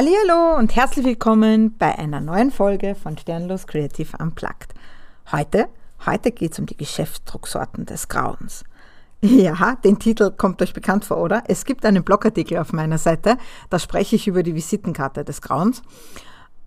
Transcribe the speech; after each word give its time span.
Hallo 0.00 0.56
und 0.56 0.76
herzlich 0.76 1.04
willkommen 1.04 1.76
bei 1.76 1.98
einer 1.98 2.20
neuen 2.20 2.52
Folge 2.52 2.94
von 2.94 3.18
Sternlos 3.18 3.66
Creative 3.66 4.16
Unplugged. 4.18 4.72
Heute, 5.32 5.66
heute 6.06 6.30
geht 6.30 6.52
es 6.52 6.60
um 6.60 6.66
die 6.66 6.76
Geschäftsdrucksorten 6.76 7.84
des 7.84 8.06
Grauens. 8.06 8.62
Ja, 9.22 9.74
den 9.82 9.98
Titel 9.98 10.30
kommt 10.30 10.62
euch 10.62 10.72
bekannt 10.72 11.04
vor, 11.04 11.16
oder? 11.16 11.42
Es 11.48 11.64
gibt 11.64 11.84
einen 11.84 12.04
Blogartikel 12.04 12.58
auf 12.58 12.72
meiner 12.72 12.98
Seite, 12.98 13.38
da 13.70 13.80
spreche 13.80 14.14
ich 14.14 14.28
über 14.28 14.44
die 14.44 14.54
Visitenkarte 14.54 15.24
des 15.24 15.42
Grauens. 15.42 15.82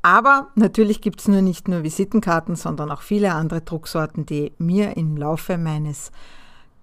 Aber 0.01 0.49
natürlich 0.55 0.99
gibt 0.99 1.21
es 1.21 1.29
nur 1.29 1.41
nicht 1.41 1.69
nur 1.69 1.83
Visitenkarten, 1.83 2.57
sondern 2.57 2.91
auch 2.91 3.01
viele 3.01 3.33
andere 3.33 3.61
Drucksorten, 3.61 4.25
die 4.25 4.51
mir 4.57 4.97
im 4.97 5.15
Laufe 5.15 5.57
meines 5.57 6.11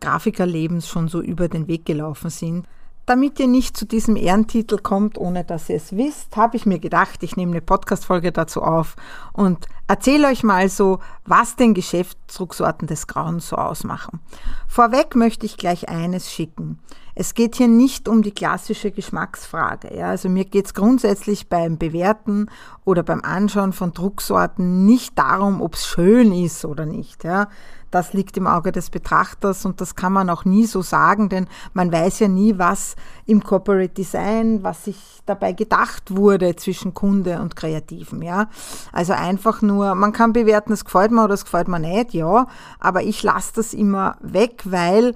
Grafikerlebens 0.00 0.88
schon 0.88 1.08
so 1.08 1.20
über 1.20 1.48
den 1.48 1.68
Weg 1.68 1.84
gelaufen 1.84 2.30
sind. 2.30 2.66
Damit 3.08 3.40
ihr 3.40 3.46
nicht 3.46 3.74
zu 3.74 3.86
diesem 3.86 4.16
Ehrentitel 4.16 4.76
kommt, 4.76 5.16
ohne 5.16 5.42
dass 5.42 5.70
ihr 5.70 5.76
es 5.76 5.96
wisst, 5.96 6.36
habe 6.36 6.58
ich 6.58 6.66
mir 6.66 6.78
gedacht, 6.78 7.22
ich 7.22 7.36
nehme 7.38 7.52
eine 7.52 7.62
Podcast-Folge 7.62 8.32
dazu 8.32 8.60
auf 8.60 8.96
und 9.32 9.64
erzähle 9.86 10.28
euch 10.28 10.42
mal 10.42 10.68
so, 10.68 10.98
was 11.24 11.56
den 11.56 11.72
Geschäftsdrucksorten 11.72 12.86
des 12.86 13.06
Grauens 13.06 13.48
so 13.48 13.56
ausmachen. 13.56 14.20
Vorweg 14.66 15.16
möchte 15.16 15.46
ich 15.46 15.56
gleich 15.56 15.88
eines 15.88 16.30
schicken. 16.30 16.80
Es 17.14 17.32
geht 17.32 17.56
hier 17.56 17.66
nicht 17.66 18.10
um 18.10 18.20
die 18.20 18.30
klassische 18.30 18.90
Geschmacksfrage. 18.90 19.96
Ja? 19.96 20.10
Also 20.10 20.28
mir 20.28 20.44
geht 20.44 20.66
es 20.66 20.74
grundsätzlich 20.74 21.48
beim 21.48 21.78
Bewerten 21.78 22.50
oder 22.84 23.02
beim 23.02 23.22
Anschauen 23.22 23.72
von 23.72 23.94
Drucksorten 23.94 24.84
nicht 24.84 25.18
darum, 25.18 25.62
ob 25.62 25.76
es 25.76 25.86
schön 25.86 26.30
ist 26.30 26.66
oder 26.66 26.84
nicht. 26.84 27.24
Ja? 27.24 27.48
Das 27.90 28.12
liegt 28.12 28.36
im 28.36 28.46
Auge 28.46 28.72
des 28.72 28.90
Betrachters 28.90 29.64
und 29.64 29.80
das 29.80 29.94
kann 29.94 30.12
man 30.12 30.28
auch 30.28 30.44
nie 30.44 30.66
so 30.66 30.82
sagen, 30.82 31.28
denn 31.28 31.46
man 31.72 31.90
weiß 31.90 32.18
ja 32.20 32.28
nie, 32.28 32.58
was 32.58 32.96
im 33.26 33.42
Corporate 33.42 33.94
Design, 33.94 34.62
was 34.62 34.84
sich 34.84 34.98
dabei 35.24 35.52
gedacht 35.52 36.14
wurde 36.14 36.56
zwischen 36.56 36.94
Kunde 36.94 37.40
und 37.40 37.56
Kreativen. 37.56 38.22
Ja? 38.22 38.48
Also 38.92 39.14
einfach 39.14 39.62
nur, 39.62 39.94
man 39.94 40.12
kann 40.12 40.32
bewerten, 40.32 40.72
es 40.72 40.84
gefällt 40.84 41.12
mir 41.12 41.24
oder 41.24 41.34
es 41.34 41.44
gefällt 41.44 41.68
mir 41.68 41.78
nicht, 41.78 42.12
ja, 42.12 42.46
aber 42.78 43.02
ich 43.02 43.22
lasse 43.22 43.52
das 43.56 43.72
immer 43.72 44.16
weg, 44.20 44.62
weil 44.64 45.14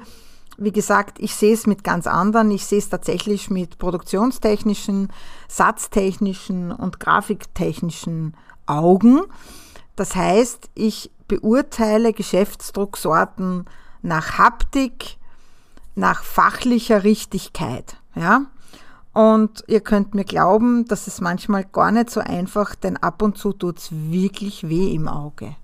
wie 0.58 0.72
gesagt, 0.72 1.18
ich 1.18 1.34
sehe 1.34 1.54
es 1.54 1.66
mit 1.66 1.82
ganz 1.82 2.06
anderen. 2.06 2.50
Ich 2.50 2.66
sehe 2.66 2.78
es 2.78 2.88
tatsächlich 2.88 3.50
mit 3.50 3.78
produktionstechnischen, 3.78 5.08
satztechnischen 5.48 6.72
und 6.72 7.00
grafiktechnischen 7.00 8.36
Augen. 8.66 9.22
Das 9.96 10.14
heißt, 10.14 10.70
ich 10.74 11.10
beurteile 11.32 12.12
Geschäftsdrucksorten 12.12 13.64
nach 14.02 14.36
Haptik, 14.36 15.16
nach 15.94 16.22
fachlicher 16.22 17.04
Richtigkeit. 17.04 17.96
Ja? 18.14 18.42
Und 19.14 19.64
ihr 19.66 19.80
könnt 19.80 20.14
mir 20.14 20.24
glauben, 20.24 20.84
dass 20.86 21.06
es 21.06 21.22
manchmal 21.22 21.64
gar 21.64 21.90
nicht 21.90 22.10
so 22.10 22.20
einfach, 22.20 22.74
denn 22.74 22.98
ab 22.98 23.22
und 23.22 23.38
zu 23.38 23.54
tut 23.54 23.78
es 23.78 23.88
wirklich 23.90 24.68
weh 24.68 24.92
im 24.94 25.08
Auge. 25.08 25.56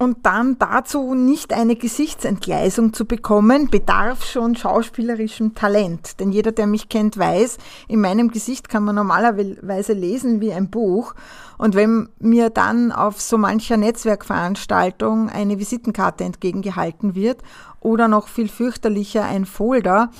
Und 0.00 0.24
dann 0.24 0.58
dazu 0.58 1.12
nicht 1.12 1.52
eine 1.52 1.76
Gesichtsentgleisung 1.76 2.94
zu 2.94 3.04
bekommen, 3.04 3.68
bedarf 3.68 4.24
schon 4.24 4.56
schauspielerischem 4.56 5.54
Talent. 5.54 6.18
Denn 6.20 6.32
jeder, 6.32 6.52
der 6.52 6.66
mich 6.66 6.88
kennt, 6.88 7.18
weiß, 7.18 7.58
in 7.86 8.00
meinem 8.00 8.30
Gesicht 8.30 8.70
kann 8.70 8.82
man 8.82 8.94
normalerweise 8.94 9.92
lesen 9.92 10.40
wie 10.40 10.54
ein 10.54 10.70
Buch. 10.70 11.14
Und 11.58 11.74
wenn 11.74 12.08
mir 12.18 12.48
dann 12.48 12.92
auf 12.92 13.20
so 13.20 13.36
mancher 13.36 13.76
Netzwerkveranstaltung 13.76 15.28
eine 15.28 15.58
Visitenkarte 15.58 16.24
entgegengehalten 16.24 17.14
wird 17.14 17.42
oder 17.80 18.08
noch 18.08 18.28
viel 18.28 18.48
fürchterlicher 18.48 19.26
ein 19.26 19.44
Folder, 19.44 20.12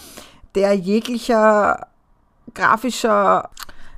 der 0.56 0.74
jeglicher 0.74 1.86
grafischer 2.52 3.48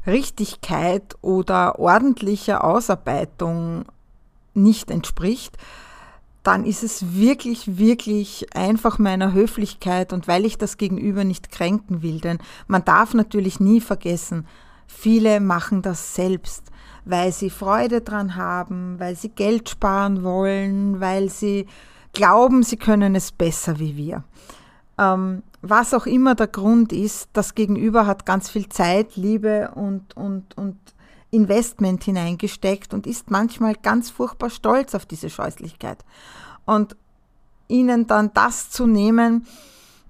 Richtigkeit 0.07 1.17
oder 1.23 1.81
ordentlicher 1.81 2.63
Ausarbeitung 2.63 3.87
nicht 4.55 4.91
entspricht, 4.91 5.57
dann 6.43 6.65
ist 6.65 6.83
es 6.83 7.15
wirklich, 7.15 7.79
wirklich 7.79 8.55
einfach 8.57 8.99
meiner 8.99 9.33
Höflichkeit 9.33 10.13
und 10.13 10.27
weil 10.27 10.45
ich 10.45 10.59
das 10.59 10.77
Gegenüber 10.77 11.25
nicht 11.25 11.53
kränken 11.53 12.03
will. 12.03 12.21
Denn 12.21 12.39
man 12.67 12.85
darf 12.85 13.15
natürlich 13.15 13.61
nie 13.61 13.81
vergessen, 13.81 14.47
viele 14.87 15.41
machen 15.41 15.83
das 15.83 16.15
selbst, 16.15 16.65
weil 17.05 17.33
sie 17.33 17.51
Freude 17.51 18.01
dran 18.01 18.37
haben, 18.37 18.99
weil 18.99 19.17
sie 19.17 19.29
Geld 19.29 19.69
sparen 19.69 20.25
wollen, 20.25 21.01
weil 21.01 21.29
sie 21.31 21.67
glauben, 22.13 22.63
sie 22.63 22.77
können 22.77 23.15
es 23.15 23.31
besser 23.33 23.79
wie 23.79 23.97
wir. 23.97 24.25
Ähm, 24.99 25.43
was 25.63 25.95
auch 25.95 26.07
immer 26.07 26.35
der 26.35 26.49
Grund 26.49 26.93
ist, 26.93 27.29
das 27.33 27.55
Gegenüber 27.55 28.07
hat 28.07 28.27
ganz 28.27 28.51
viel 28.51 28.69
Zeit, 28.69 29.15
Liebe 29.17 29.71
und, 29.75 30.17
und, 30.17 30.57
und 30.59 30.77
Investment 31.33 32.05
hineingesteckt 32.05 32.95
und 32.95 33.07
ist 33.07 33.31
manchmal 33.31 33.75
ganz 33.75 34.11
furchtbar 34.11 34.51
stolz 34.51 34.95
auf 34.95 35.07
diese 35.07 35.31
Scheußlichkeit. 35.31 36.05
Und 36.67 36.95
ihnen 37.69 38.07
dann 38.07 38.33
das 38.35 38.71
zu 38.71 38.87
nehmen, 38.87 39.47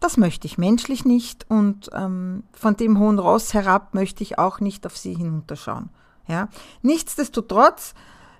das 0.00 0.16
möchte 0.16 0.48
ich 0.48 0.58
menschlich 0.58 1.04
nicht 1.04 1.46
und 1.48 1.88
ähm, 1.94 2.42
von 2.52 2.76
dem 2.76 2.98
hohen 2.98 3.20
Ross 3.20 3.54
herab 3.54 3.94
möchte 3.94 4.24
ich 4.24 4.36
auch 4.36 4.58
nicht 4.58 4.84
auf 4.84 4.98
sie 4.98 5.14
hinunterschauen. 5.14 5.90
Ja? 6.26 6.48
Nichtsdestotrotz 6.82 7.94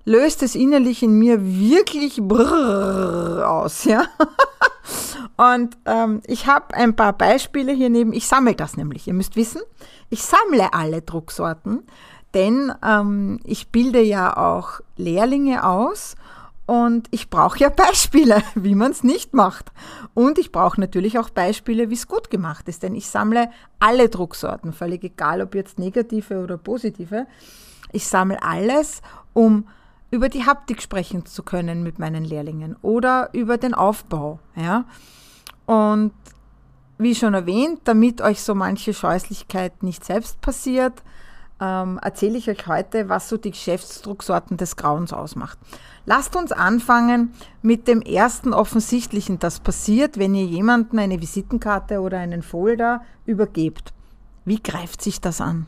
löst 0.05 0.43
es 0.43 0.57
innerlich 0.57 1.05
in 1.05 1.19
mir 1.19 1.41
wirklich 1.41 2.21
brrr 2.21 3.49
aus. 3.49 3.85
Ja? 3.85 4.07
und 5.37 5.77
ähm, 5.85 6.21
ich 6.27 6.49
habe 6.49 6.75
ein 6.75 6.97
paar 6.97 7.13
Beispiele 7.13 7.73
hier 7.73 7.91
neben. 7.91 8.13
Ich 8.13 8.27
sammle 8.27 8.57
das 8.57 8.77
nämlich. 8.77 9.07
Ihr 9.07 9.15
müsst 9.15 9.37
wissen, 9.37 9.63
ich 10.11 10.25
sammle 10.25 10.75
alle 10.75 11.03
Drucksorten 11.03 11.85
denn 12.35 12.73
ähm, 12.85 13.41
ich 13.45 13.69
bilde 13.69 14.01
ja 14.01 14.37
auch 14.37 14.81
Lehrlinge 14.97 15.67
aus 15.67 16.17
und 16.67 17.09
ich 17.11 17.29
brauche 17.29 17.59
ja 17.59 17.69
Beispiele, 17.69 18.43
wie 18.55 18.75
man 18.75 18.93
es 18.93 19.03
nicht 19.03 19.35
macht. 19.35 19.73
Und 20.15 20.39
ich 20.39 20.53
brauche 20.53 20.81
natürlich 20.81 21.19
auch 21.19 21.31
Beispiele, 21.31 21.91
wie 21.91 21.95
es 21.95 22.07
gut 22.07 22.31
gemacht 22.31 22.69
ist, 22.69 22.83
denn 22.83 22.95
ich 22.95 23.09
sammle 23.09 23.51
alle 23.79 24.09
Drucksorten, 24.09 24.73
völlig 24.73 25.05
egal, 25.05 25.43
ob 25.43 25.55
jetzt 25.55 25.79
negative 25.79 26.43
oder 26.43 26.59
positive. 26.59 27.27
Ich 27.93 28.07
sammle 28.07 28.43
alles, 28.43 29.03
um 29.33 29.67
über 30.11 30.29
die 30.29 30.45
Haptik 30.45 30.83
sprechen 30.83 31.27
zu 31.27 31.43
können 31.43 31.83
mit 31.83 31.99
meinen 31.99 32.25
Lehrlingen 32.25 32.77
oder 32.83 33.31
über 33.33 33.57
den 33.57 33.75
Aufbau. 33.75 34.39
Ja? 34.55 34.85
Und 35.67 36.13
wie 36.99 37.15
schon 37.15 37.35
erwähnt, 37.35 37.81
damit 37.85 38.21
euch 38.21 38.43
so 38.43 38.55
manche 38.55 38.95
Scheußlichkeit 38.95 39.83
nicht 39.83 40.05
selbst 40.05 40.41
passiert, 40.41 41.03
ähm, 41.63 42.01
erzähle 42.03 42.39
ich 42.39 42.51
euch 42.51 42.67
heute, 42.67 43.09
was 43.09 43.29
so 43.29 43.37
die 43.37 43.53
Geschäftsdrucksorten 43.53 44.57
des 44.57 44.75
Grauens 44.75 45.13
ausmacht. 45.13 45.59
Lasst 46.07 46.35
uns 46.35 46.51
anfangen 46.51 47.33
mit 47.63 47.87
dem 47.87 48.03
ersten 48.03 48.53
offensichtlichen, 48.53 49.39
das 49.39 49.61
passiert, 49.61 50.19
wenn 50.19 50.35
ihr 50.35 50.45
jemanden 50.45 50.99
eine 50.99 51.21
Visitenkarte 51.21 52.01
oder 52.01 52.19
einen 52.19 52.43
Folder 52.43 53.03
übergebt. 53.27 53.93
Wie 54.45 54.61
greift 54.61 55.03
sich 55.03 55.21
das 55.21 55.41
an? 55.41 55.67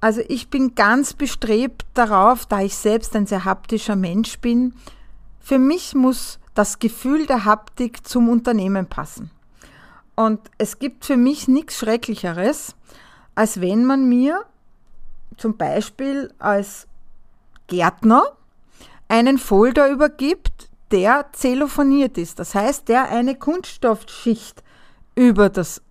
Also 0.00 0.22
ich 0.28 0.48
bin 0.48 0.76
ganz 0.76 1.12
bestrebt 1.12 1.84
darauf, 1.94 2.46
da 2.46 2.60
ich 2.60 2.76
selbst 2.76 3.16
ein 3.16 3.26
sehr 3.26 3.44
haptischer 3.44 3.96
Mensch 3.96 4.38
bin, 4.38 4.74
für 5.40 5.58
mich 5.58 5.96
muss 5.96 6.38
das 6.54 6.78
Gefühl 6.78 7.26
der 7.26 7.44
Haptik 7.44 8.06
zum 8.06 8.28
Unternehmen 8.28 8.86
passen. 8.86 9.32
Und 10.14 10.38
es 10.58 10.78
gibt 10.78 11.04
für 11.04 11.16
mich 11.16 11.48
nichts 11.48 11.78
Schrecklicheres, 11.78 12.76
als 13.34 13.60
wenn 13.60 13.84
man 13.84 14.08
mir 14.08 14.44
zum 15.36 15.56
Beispiel 15.56 16.32
als 16.38 16.86
Gärtner 17.66 18.22
einen 19.08 19.38
Folder 19.38 19.88
übergibt, 19.88 20.68
der 20.90 21.26
zellophoniert 21.32 22.18
ist. 22.18 22.38
Das 22.38 22.54
heißt, 22.54 22.88
der 22.88 23.10
eine 23.10 23.36
Kunststoffschicht 23.36 24.62
über, 25.14 25.48
das 25.48 25.82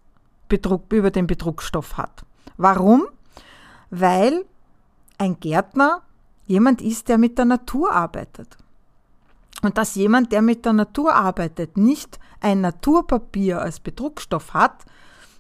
Bedruck, 0.48 0.92
über 0.92 1.12
den 1.12 1.28
Bedruckstoff 1.28 1.98
hat. 1.98 2.24
Warum? 2.58 3.08
Weil 3.90 4.46
ein 5.18 5.40
Gärtner 5.40 6.02
jemand 6.48 6.82
ist, 6.82 7.08
der 7.10 7.18
mit 7.18 7.38
der 7.38 7.46
Natur 7.46 7.92
arbeitet. 7.92 8.58
Und 9.62 9.78
dass 9.78 9.96
jemand, 9.96 10.32
der 10.32 10.42
mit 10.42 10.66
der 10.66 10.74
Natur 10.74 11.14
arbeitet, 11.14 11.78
nicht 11.78 12.20
ein 12.40 12.62
Naturpapier 12.62 13.62
als 13.62 13.80
Bedruckstoff 13.80 14.54
hat, 14.54 14.86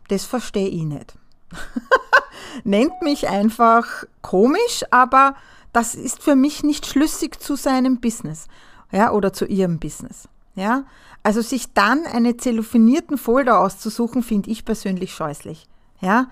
das 0.09 0.25
verstehe 0.25 0.67
ich 0.67 0.83
nicht. 0.83 1.19
Nennt 2.63 3.01
mich 3.01 3.27
einfach 3.27 4.05
komisch, 4.21 4.83
aber 4.91 5.35
das 5.73 5.95
ist 5.95 6.21
für 6.21 6.35
mich 6.35 6.63
nicht 6.63 6.85
schlüssig 6.85 7.39
zu 7.39 7.55
seinem 7.55 7.99
Business, 7.99 8.47
ja, 8.91 9.11
oder 9.11 9.33
zu 9.33 9.45
ihrem 9.45 9.79
Business. 9.79 10.27
Ja, 10.55 10.83
also 11.23 11.41
sich 11.41 11.73
dann 11.73 12.05
einen 12.05 12.37
zellophanierten 12.37 13.17
Folder 13.17 13.59
auszusuchen, 13.59 14.23
finde 14.23 14.49
ich 14.49 14.65
persönlich 14.65 15.13
scheußlich. 15.13 15.67
Ja, 16.01 16.27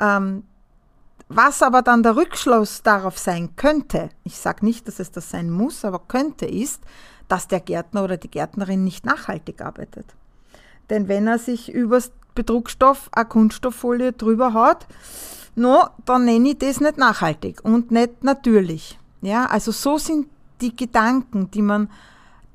ähm, 0.00 0.44
was 1.28 1.62
aber 1.62 1.82
dann 1.82 2.02
der 2.02 2.16
Rückschluss 2.16 2.82
darauf 2.82 3.18
sein 3.18 3.56
könnte, 3.56 4.10
ich 4.24 4.36
sage 4.36 4.64
nicht, 4.64 4.86
dass 4.88 5.00
es 5.00 5.10
das 5.10 5.30
sein 5.30 5.50
muss, 5.50 5.84
aber 5.84 6.00
könnte, 6.00 6.46
ist, 6.46 6.82
dass 7.28 7.48
der 7.48 7.60
Gärtner 7.60 8.04
oder 8.04 8.16
die 8.16 8.30
Gärtnerin 8.30 8.84
nicht 8.84 9.06
nachhaltig 9.06 9.62
arbeitet. 9.62 10.04
Denn 10.90 11.08
wenn 11.08 11.26
er 11.26 11.38
sich 11.38 11.72
über 11.72 12.02
Betrugsstoff 12.34 13.08
eine 13.12 13.26
Kunststofffolie 13.26 14.12
drüber 14.12 14.52
hat, 14.54 14.86
no, 15.54 15.86
dann 16.04 16.24
nenne 16.24 16.50
ich 16.50 16.58
das 16.58 16.80
nicht 16.80 16.98
nachhaltig 16.98 17.64
und 17.64 17.90
nicht 17.90 18.24
natürlich. 18.24 18.98
Ja, 19.20 19.46
also 19.46 19.70
so 19.72 19.98
sind 19.98 20.26
die 20.60 20.74
Gedanken, 20.74 21.50
die 21.50 21.62
man 21.62 21.88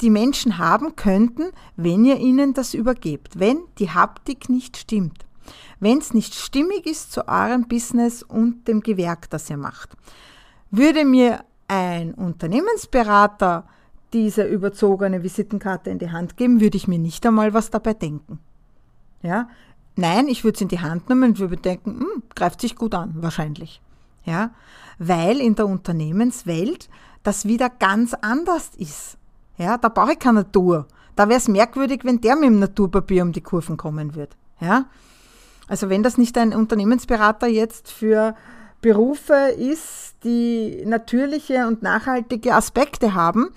die 0.01 0.09
Menschen 0.09 0.57
haben 0.57 0.95
könnten, 0.95 1.51
wenn 1.75 2.05
ihr 2.05 2.17
ihnen 2.17 2.53
das 2.53 2.73
übergebt, 2.73 3.39
wenn 3.39 3.59
die 3.79 3.89
Haptik 3.89 4.49
nicht 4.49 4.77
stimmt, 4.77 5.25
wenn 5.79 5.97
es 5.97 6.13
nicht 6.13 6.35
stimmig 6.35 6.85
ist 6.85 7.11
zu 7.11 7.27
eurem 7.27 7.67
Business 7.67 8.21
und 8.21 8.67
dem 8.67 8.81
Gewerk, 8.81 9.29
das 9.29 9.49
ihr 9.49 9.57
macht. 9.57 9.95
Würde 10.69 11.05
mir 11.05 11.43
ein 11.67 12.13
Unternehmensberater 12.13 13.67
diese 14.13 14.43
überzogene 14.43 15.23
Visitenkarte 15.23 15.89
in 15.89 15.99
die 15.99 16.11
Hand 16.11 16.37
geben, 16.37 16.61
würde 16.61 16.77
ich 16.77 16.87
mir 16.87 16.99
nicht 16.99 17.25
einmal 17.25 17.53
was 17.53 17.69
dabei 17.69 17.93
denken. 17.93 18.39
Ja? 19.21 19.49
Nein, 19.97 20.27
ich 20.27 20.43
würde 20.43 20.55
es 20.55 20.61
in 20.61 20.67
die 20.67 20.79
Hand 20.79 21.09
nehmen 21.09 21.31
und 21.31 21.39
würde 21.39 21.57
denken, 21.57 21.99
hm, 21.99 22.23
greift 22.35 22.61
sich 22.61 22.75
gut 22.75 22.93
an, 22.93 23.15
wahrscheinlich. 23.15 23.81
Ja? 24.25 24.51
Weil 24.99 25.41
in 25.41 25.55
der 25.55 25.65
Unternehmenswelt 25.65 26.87
das 27.23 27.45
wieder 27.45 27.69
ganz 27.69 28.13
anders 28.13 28.71
ist. 28.77 29.17
Ja, 29.57 29.77
da 29.77 29.89
brauche 29.89 30.13
ich 30.13 30.19
keine 30.19 30.41
Natur. 30.41 30.87
Da 31.15 31.27
wäre 31.27 31.39
es 31.39 31.47
merkwürdig, 31.47 32.01
wenn 32.03 32.21
der 32.21 32.35
mit 32.35 32.45
dem 32.45 32.59
Naturpapier 32.59 33.23
um 33.23 33.31
die 33.31 33.41
Kurven 33.41 33.75
kommen 33.75 34.13
würde. 34.13 34.35
Ja? 34.59 34.85
Also 35.67 35.89
wenn 35.89 36.03
das 36.03 36.19
nicht 36.19 36.37
ein 36.37 36.53
Unternehmensberater 36.53 37.47
jetzt 37.47 37.91
für 37.91 38.35
Berufe 38.81 39.33
ist, 39.57 40.15
die 40.23 40.83
natürliche 40.85 41.67
und 41.67 41.81
nachhaltige 41.81 42.53
Aspekte 42.53 43.15
haben, 43.15 43.49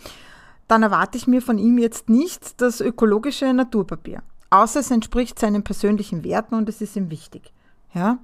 dann 0.69 0.82
erwarte 0.82 1.19
ich 1.19 1.26
mir 1.26 1.42
von 1.42 1.58
ihm 1.58 1.76
jetzt 1.76 2.08
nicht 2.08 2.62
das 2.62 2.81
ökologische 2.81 3.52
Naturpapier. 3.52 4.22
Außer 4.50 4.81
es 4.81 4.91
entspricht 4.91 5.38
seinen 5.38 5.62
persönlichen 5.62 6.25
Werten 6.25 6.55
und 6.55 6.69
es 6.69 6.81
ist 6.81 6.97
ihm 6.97 7.11
wichtig. 7.11 7.52
Ja? 7.94 8.19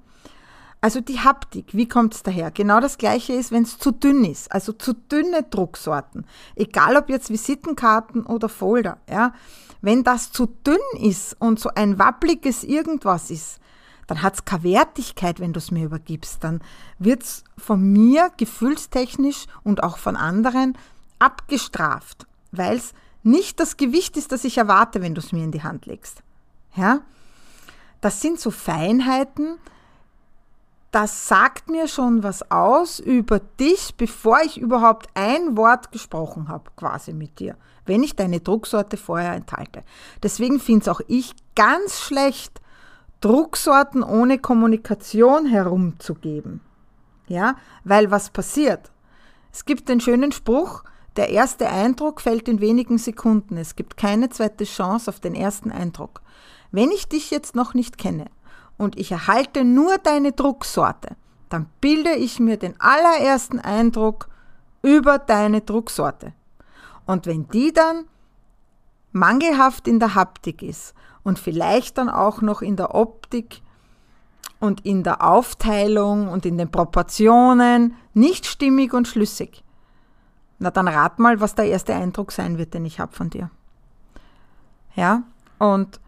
Also 0.80 1.00
die 1.00 1.20
Haptik, 1.20 1.74
wie 1.74 1.88
kommt 1.88 2.14
es 2.14 2.22
daher? 2.22 2.50
Genau 2.50 2.80
das 2.80 2.98
gleiche 2.98 3.32
ist, 3.32 3.50
wenn 3.50 3.62
es 3.62 3.78
zu 3.78 3.92
dünn 3.92 4.24
ist, 4.24 4.52
also 4.52 4.72
zu 4.72 4.92
dünne 4.92 5.42
Drucksorten, 5.42 6.26
egal 6.54 6.96
ob 6.96 7.08
jetzt 7.08 7.30
Visitenkarten 7.30 8.26
oder 8.26 8.48
Folder, 8.48 8.98
ja, 9.08 9.32
wenn 9.80 10.04
das 10.04 10.32
zu 10.32 10.46
dünn 10.46 10.78
ist 11.00 11.36
und 11.40 11.58
so 11.60 11.70
ein 11.74 11.98
wappliges 11.98 12.64
irgendwas 12.64 13.30
ist, 13.30 13.60
dann 14.06 14.22
hat 14.22 14.34
es 14.34 14.44
keine 14.44 14.62
Wertigkeit, 14.64 15.40
wenn 15.40 15.52
du 15.52 15.58
es 15.58 15.70
mir 15.70 15.84
übergibst. 15.84 16.44
Dann 16.44 16.60
wird 16.98 17.22
es 17.22 17.44
von 17.58 17.92
mir 17.92 18.30
gefühlstechnisch 18.36 19.46
und 19.64 19.82
auch 19.82 19.98
von 19.98 20.16
anderen 20.16 20.78
abgestraft, 21.18 22.26
weil 22.52 22.76
es 22.76 22.92
nicht 23.26 23.60
das 23.60 23.76
Gewicht 23.76 24.16
ist, 24.16 24.32
das 24.32 24.44
ich 24.44 24.58
erwarte, 24.58 25.02
wenn 25.02 25.14
du 25.14 25.20
es 25.20 25.32
mir 25.32 25.44
in 25.44 25.52
die 25.52 25.62
Hand 25.62 25.86
legst. 25.86 26.22
Ja? 26.74 27.00
Das 28.00 28.20
sind 28.20 28.40
so 28.40 28.50
Feinheiten, 28.50 29.58
das 30.92 31.28
sagt 31.28 31.68
mir 31.68 31.88
schon 31.88 32.22
was 32.22 32.50
aus 32.50 33.00
über 33.00 33.38
dich, 33.38 33.96
bevor 33.96 34.40
ich 34.42 34.58
überhaupt 34.58 35.08
ein 35.14 35.56
Wort 35.56 35.92
gesprochen 35.92 36.48
habe, 36.48 36.70
quasi 36.76 37.12
mit 37.12 37.38
dir, 37.38 37.56
wenn 37.84 38.02
ich 38.02 38.16
deine 38.16 38.40
Drucksorte 38.40 38.96
vorher 38.96 39.34
enthalte. 39.34 39.82
Deswegen 40.22 40.58
finde 40.58 40.82
es 40.82 40.88
auch 40.88 41.00
ich 41.06 41.34
ganz 41.54 42.00
schlecht, 42.00 42.62
Drucksorten 43.20 44.02
ohne 44.02 44.38
Kommunikation 44.38 45.46
herumzugeben. 45.46 46.60
Ja, 47.28 47.56
weil 47.84 48.10
was 48.10 48.30
passiert? 48.30 48.90
Es 49.52 49.64
gibt 49.64 49.88
den 49.88 50.00
schönen 50.00 50.32
Spruch, 50.32 50.84
der 51.16 51.30
erste 51.30 51.68
Eindruck 51.68 52.20
fällt 52.20 52.48
in 52.48 52.60
wenigen 52.60 52.98
Sekunden. 52.98 53.56
Es 53.56 53.76
gibt 53.76 53.96
keine 53.96 54.28
zweite 54.30 54.64
Chance 54.64 55.10
auf 55.10 55.20
den 55.20 55.34
ersten 55.34 55.70
Eindruck. 55.70 56.20
Wenn 56.70 56.90
ich 56.90 57.08
dich 57.08 57.30
jetzt 57.30 57.54
noch 57.54 57.74
nicht 57.74 57.98
kenne 57.98 58.26
und 58.76 58.98
ich 58.98 59.12
erhalte 59.12 59.64
nur 59.64 59.98
deine 59.98 60.32
Drucksorte, 60.32 61.16
dann 61.48 61.66
bilde 61.80 62.14
ich 62.14 62.40
mir 62.40 62.56
den 62.56 62.74
allerersten 62.80 63.60
Eindruck 63.60 64.28
über 64.82 65.18
deine 65.18 65.60
Drucksorte. 65.60 66.32
Und 67.06 67.26
wenn 67.26 67.48
die 67.48 67.72
dann 67.72 68.04
mangelhaft 69.12 69.88
in 69.88 70.00
der 70.00 70.14
Haptik 70.14 70.62
ist 70.62 70.94
und 71.22 71.38
vielleicht 71.38 71.98
dann 71.98 72.10
auch 72.10 72.42
noch 72.42 72.62
in 72.62 72.76
der 72.76 72.94
Optik 72.94 73.62
und 74.60 74.84
in 74.84 75.02
der 75.02 75.22
Aufteilung 75.22 76.28
und 76.28 76.44
in 76.44 76.58
den 76.58 76.70
Proportionen 76.70 77.94
nicht 78.12 78.46
stimmig 78.46 78.92
und 78.92 79.08
schlüssig, 79.08 79.62
na 80.58 80.70
dann 80.70 80.88
rat 80.88 81.18
mal, 81.18 81.40
was 81.40 81.54
der 81.54 81.66
erste 81.66 81.94
Eindruck 81.94 82.32
sein 82.32 82.58
wird, 82.58 82.74
den 82.74 82.84
ich 82.84 83.00
habe 83.00 83.14
von 83.14 83.30
dir. 83.30 83.50
Ja, 84.94 85.24
und 85.58 86.00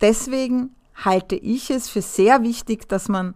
deswegen 0.00 0.74
halte 0.94 1.36
ich 1.36 1.70
es 1.70 1.88
für 1.88 2.02
sehr 2.02 2.42
wichtig, 2.42 2.88
dass 2.88 3.08
man 3.08 3.34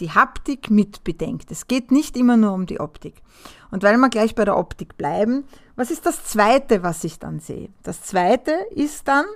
die 0.00 0.10
Haptik 0.10 0.70
mit 0.70 1.04
bedenkt. 1.04 1.50
Es 1.50 1.68
geht 1.68 1.90
nicht 1.90 2.16
immer 2.16 2.36
nur 2.36 2.52
um 2.52 2.66
die 2.66 2.80
Optik. 2.80 3.22
Und 3.70 3.82
weil 3.82 3.96
wir 3.96 4.08
gleich 4.08 4.34
bei 4.34 4.44
der 4.44 4.56
Optik 4.56 4.96
bleiben, 4.96 5.44
was 5.76 5.90
ist 5.90 6.06
das 6.06 6.24
Zweite, 6.24 6.82
was 6.82 7.04
ich 7.04 7.18
dann 7.18 7.40
sehe? 7.40 7.68
Das 7.82 8.02
Zweite 8.02 8.52
ist 8.70 9.06
dann, 9.08 9.26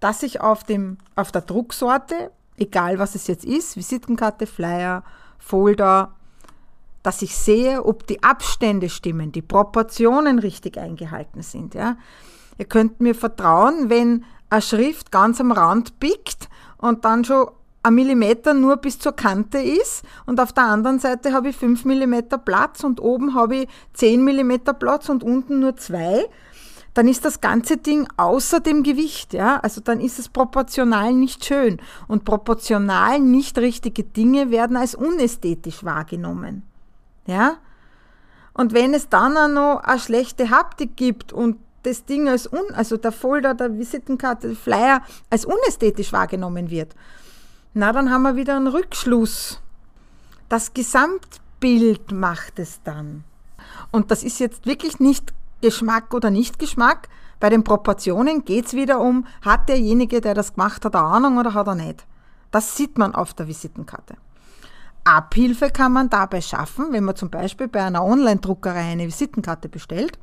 dass 0.00 0.22
ich 0.22 0.40
auf, 0.40 0.64
dem, 0.64 0.98
auf 1.14 1.30
der 1.30 1.42
Drucksorte, 1.42 2.32
egal 2.56 2.98
was 2.98 3.14
es 3.14 3.26
jetzt 3.26 3.44
ist, 3.44 3.76
Visitenkarte, 3.76 4.46
Flyer, 4.46 5.04
Folder, 5.38 6.14
dass 7.02 7.22
ich 7.22 7.36
sehe, 7.36 7.84
ob 7.84 8.06
die 8.06 8.22
Abstände 8.22 8.88
stimmen, 8.88 9.32
die 9.32 9.42
Proportionen 9.42 10.38
richtig 10.38 10.78
eingehalten 10.78 11.42
sind. 11.42 11.74
Ja? 11.74 11.96
Ihr 12.58 12.66
könnt 12.66 13.00
mir 13.00 13.14
vertrauen, 13.14 13.88
wenn 13.88 14.24
eine 14.50 14.62
Schrift 14.62 15.10
ganz 15.10 15.40
am 15.40 15.52
Rand 15.52 15.98
biegt 15.98 16.48
und 16.78 17.04
dann 17.04 17.24
schon 17.24 17.48
ein 17.82 17.94
Millimeter 17.94 18.52
nur 18.52 18.76
bis 18.76 18.98
zur 18.98 19.12
Kante 19.12 19.58
ist 19.58 20.04
und 20.26 20.38
auf 20.38 20.52
der 20.52 20.64
anderen 20.64 20.98
Seite 20.98 21.32
habe 21.32 21.48
ich 21.48 21.56
5 21.56 21.86
Millimeter 21.86 22.36
Platz 22.36 22.84
und 22.84 23.00
oben 23.00 23.34
habe 23.34 23.56
ich 23.56 23.68
10 23.94 24.22
Millimeter 24.22 24.74
Platz 24.74 25.08
und 25.08 25.22
unten 25.22 25.60
nur 25.60 25.76
zwei, 25.76 26.28
dann 26.92 27.08
ist 27.08 27.24
das 27.24 27.40
ganze 27.40 27.76
Ding 27.76 28.06
außer 28.16 28.60
dem 28.60 28.82
Gewicht, 28.82 29.32
ja. 29.32 29.60
Also 29.60 29.80
dann 29.80 30.00
ist 30.00 30.18
es 30.18 30.28
proportional 30.28 31.14
nicht 31.14 31.44
schön. 31.44 31.80
Und 32.08 32.24
proportional 32.24 33.20
nicht 33.20 33.56
richtige 33.58 34.02
Dinge 34.02 34.50
werden 34.50 34.76
als 34.76 34.94
unästhetisch 34.94 35.84
wahrgenommen. 35.84 36.64
Ja. 37.30 37.58
Und 38.52 38.74
wenn 38.74 38.92
es 38.92 39.08
dann 39.08 39.36
auch 39.36 39.48
noch 39.48 39.84
eine 39.84 40.00
schlechte 40.00 40.50
Haptik 40.50 40.96
gibt 40.96 41.32
und 41.32 41.58
das 41.84 42.04
Ding 42.04 42.28
als 42.28 42.52
un, 42.52 42.74
also 42.74 42.96
der 42.96 43.12
Folder, 43.12 43.54
der 43.54 43.78
Visitenkarte, 43.78 44.48
der 44.48 44.56
Flyer 44.56 45.02
als 45.30 45.44
unästhetisch 45.44 46.12
wahrgenommen 46.12 46.70
wird, 46.70 46.96
na, 47.72 47.92
dann 47.92 48.10
haben 48.10 48.22
wir 48.22 48.34
wieder 48.34 48.56
einen 48.56 48.66
Rückschluss. 48.66 49.60
Das 50.48 50.74
Gesamtbild 50.74 52.10
macht 52.10 52.58
es 52.58 52.82
dann. 52.82 53.22
Und 53.92 54.10
das 54.10 54.24
ist 54.24 54.40
jetzt 54.40 54.66
wirklich 54.66 54.98
nicht 54.98 55.32
Geschmack 55.60 56.12
oder 56.12 56.30
nicht 56.30 56.58
Geschmack. 56.58 57.08
Bei 57.38 57.48
den 57.48 57.62
Proportionen 57.62 58.44
geht 58.44 58.66
es 58.66 58.72
wieder 58.72 58.98
um, 58.98 59.24
hat 59.42 59.68
derjenige, 59.68 60.20
der 60.20 60.34
das 60.34 60.54
gemacht 60.54 60.84
hat, 60.84 60.96
eine 60.96 61.04
Ahnung 61.04 61.38
oder 61.38 61.54
hat 61.54 61.68
er 61.68 61.76
nicht. 61.76 62.04
Das 62.50 62.76
sieht 62.76 62.98
man 62.98 63.14
auf 63.14 63.34
der 63.34 63.46
Visitenkarte. 63.46 64.16
Abhilfe 65.04 65.70
kann 65.70 65.92
man 65.92 66.10
dabei 66.10 66.40
schaffen, 66.40 66.92
wenn 66.92 67.04
man 67.04 67.16
zum 67.16 67.30
Beispiel 67.30 67.68
bei 67.68 67.82
einer 67.82 68.04
Online-Druckerei 68.04 68.92
eine 68.92 69.06
Visitenkarte 69.06 69.68
bestellt, 69.68 70.18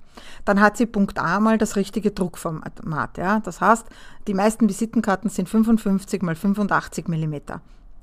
dann 0.45 0.61
hat 0.61 0.77
sie 0.77 0.85
Punkt 0.85 1.19
A 1.19 1.39
mal 1.39 1.57
das 1.57 1.75
richtige 1.75 2.11
Druckformat. 2.11 3.17
Ja? 3.17 3.39
Das 3.39 3.61
heißt, 3.61 3.85
die 4.27 4.33
meisten 4.33 4.69
Visitenkarten 4.69 5.29
sind 5.29 5.49
55 5.49 6.21
mal 6.21 6.35
85 6.35 7.07
mm. 7.07 7.35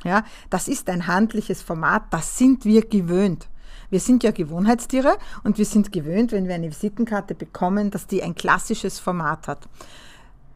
Ja? 0.05 0.25
Das 0.51 0.69
ist 0.69 0.91
ein 0.91 1.07
handliches 1.07 1.63
Format, 1.63 2.05
das 2.11 2.39
sind 2.39 2.65
wir 2.65 2.87
gewöhnt. 2.87 3.49
Wir 3.91 4.01
sind 4.01 4.25
ja 4.25 4.31
Gewohnheitstiere 4.31 5.19
und 5.45 5.59
wir 5.59 5.65
sind 5.65 5.93
gewöhnt, 5.93 6.33
wenn 6.33 6.49
wir 6.49 6.55
eine 6.55 6.71
Visitenkarte 6.71 7.35
bekommen, 7.35 7.91
dass 7.91 8.07
die 8.07 8.23
ein 8.23 8.35
klassisches 8.35 8.99
Format 8.99 9.47
hat. 9.47 9.69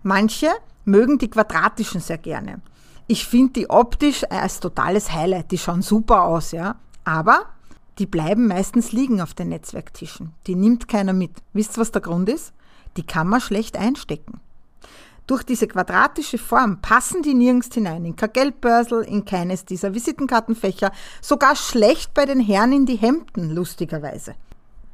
Manche 0.02 0.48
mögen 0.84 1.18
die 1.18 1.30
quadratischen 1.30 2.00
sehr 2.00 2.18
gerne. 2.18 2.60
Ich 3.10 3.26
finde 3.26 3.54
die 3.54 3.70
optisch 3.70 4.22
als 4.30 4.60
totales 4.60 5.12
Highlight. 5.12 5.50
Die 5.50 5.56
schauen 5.56 5.80
super 5.80 6.24
aus, 6.24 6.52
ja. 6.52 6.76
Aber 7.04 7.46
die 7.98 8.04
bleiben 8.04 8.46
meistens 8.46 8.92
liegen 8.92 9.22
auf 9.22 9.32
den 9.32 9.48
Netzwerktischen. 9.48 10.34
Die 10.46 10.54
nimmt 10.54 10.88
keiner 10.88 11.14
mit. 11.14 11.32
Wisst 11.54 11.78
ihr, 11.78 11.80
was 11.80 11.90
der 11.90 12.02
Grund 12.02 12.28
ist? 12.28 12.52
Die 12.98 13.06
kann 13.06 13.26
man 13.26 13.40
schlecht 13.40 13.78
einstecken. 13.78 14.40
Durch 15.26 15.42
diese 15.42 15.66
quadratische 15.66 16.36
Form 16.36 16.82
passen 16.82 17.22
die 17.22 17.32
nirgends 17.32 17.72
hinein. 17.72 18.04
In 18.04 18.14
kein 18.14 18.32
Geldbörsel, 18.32 19.04
in 19.04 19.24
keines 19.24 19.64
dieser 19.64 19.94
Visitenkartenfächer, 19.94 20.92
sogar 21.22 21.56
schlecht 21.56 22.12
bei 22.12 22.26
den 22.26 22.40
Herren 22.40 22.72
in 22.72 22.84
die 22.84 22.96
Hemden, 22.96 23.54
lustigerweise. 23.54 24.34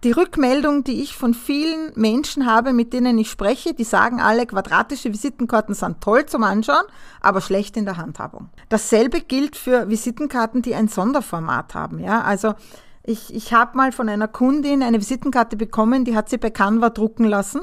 Die 0.04 0.12
Rückmeldung, 0.12 0.84
die 0.84 1.02
ich 1.02 1.16
von 1.16 1.32
vielen 1.32 1.90
Menschen 1.94 2.44
habe, 2.44 2.74
mit 2.74 2.92
denen 2.92 3.16
ich 3.16 3.30
spreche, 3.30 3.72
die 3.72 3.84
sagen 3.84 4.20
alle, 4.20 4.44
quadratische 4.44 5.10
Visitenkarten 5.10 5.74
sind 5.74 6.02
toll 6.02 6.26
zum 6.26 6.42
Anschauen, 6.42 6.84
aber 7.22 7.40
schlecht 7.40 7.74
in 7.78 7.86
der 7.86 7.96
Handhabung. 7.96 8.50
Dasselbe 8.68 9.22
gilt 9.22 9.56
für 9.56 9.88
Visitenkarten, 9.88 10.60
die 10.60 10.74
ein 10.74 10.88
Sonderformat 10.88 11.74
haben. 11.74 12.00
Ja, 12.00 12.20
also 12.20 12.52
ich, 13.02 13.34
ich 13.34 13.54
habe 13.54 13.78
mal 13.78 13.92
von 13.92 14.10
einer 14.10 14.28
Kundin 14.28 14.82
eine 14.82 15.00
Visitenkarte 15.00 15.56
bekommen, 15.56 16.04
die 16.04 16.14
hat 16.14 16.28
sie 16.28 16.36
bei 16.36 16.50
Canva 16.50 16.90
drucken 16.90 17.24
lassen. 17.24 17.62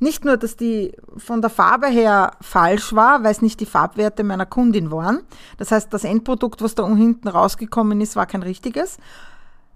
Nicht 0.00 0.24
nur, 0.24 0.36
dass 0.36 0.56
die 0.56 0.92
von 1.16 1.40
der 1.40 1.50
Farbe 1.50 1.86
her 1.86 2.32
falsch 2.40 2.92
war, 2.92 3.22
weil 3.22 3.30
es 3.30 3.42
nicht 3.42 3.60
die 3.60 3.66
Farbwerte 3.66 4.24
meiner 4.24 4.46
Kundin 4.46 4.90
waren. 4.90 5.20
Das 5.58 5.70
heißt, 5.70 5.92
das 5.92 6.02
Endprodukt, 6.02 6.60
was 6.60 6.74
da 6.74 6.88
hinten 6.88 7.28
rausgekommen 7.28 8.00
ist, 8.00 8.16
war 8.16 8.26
kein 8.26 8.42
richtiges. 8.42 8.98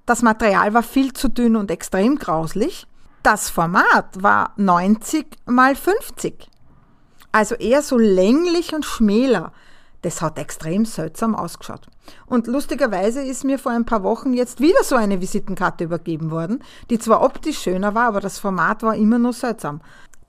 Das 0.06 0.22
Material 0.22 0.74
war 0.74 0.82
viel 0.82 1.12
zu 1.12 1.28
dünn 1.28 1.56
und 1.56 1.70
extrem 1.70 2.16
grauslich. 2.18 2.86
Das 3.22 3.50
Format 3.50 4.22
war 4.22 4.52
90 4.56 5.26
mal 5.46 5.76
50. 5.76 6.48
Also 7.30 7.54
eher 7.54 7.82
so 7.82 7.96
länglich 7.96 8.74
und 8.74 8.84
schmäler. 8.84 9.52
Das 10.02 10.20
hat 10.20 10.38
extrem 10.38 10.84
seltsam 10.84 11.36
ausgeschaut. 11.36 11.86
Und 12.26 12.48
lustigerweise 12.48 13.22
ist 13.22 13.44
mir 13.44 13.60
vor 13.60 13.70
ein 13.70 13.86
paar 13.86 14.02
Wochen 14.02 14.32
jetzt 14.32 14.60
wieder 14.60 14.82
so 14.82 14.96
eine 14.96 15.20
Visitenkarte 15.20 15.84
übergeben 15.84 16.32
worden, 16.32 16.64
die 16.90 16.98
zwar 16.98 17.22
optisch 17.22 17.60
schöner 17.60 17.94
war, 17.94 18.08
aber 18.08 18.20
das 18.20 18.40
Format 18.40 18.82
war 18.82 18.96
immer 18.96 19.20
nur 19.20 19.32
seltsam. 19.32 19.80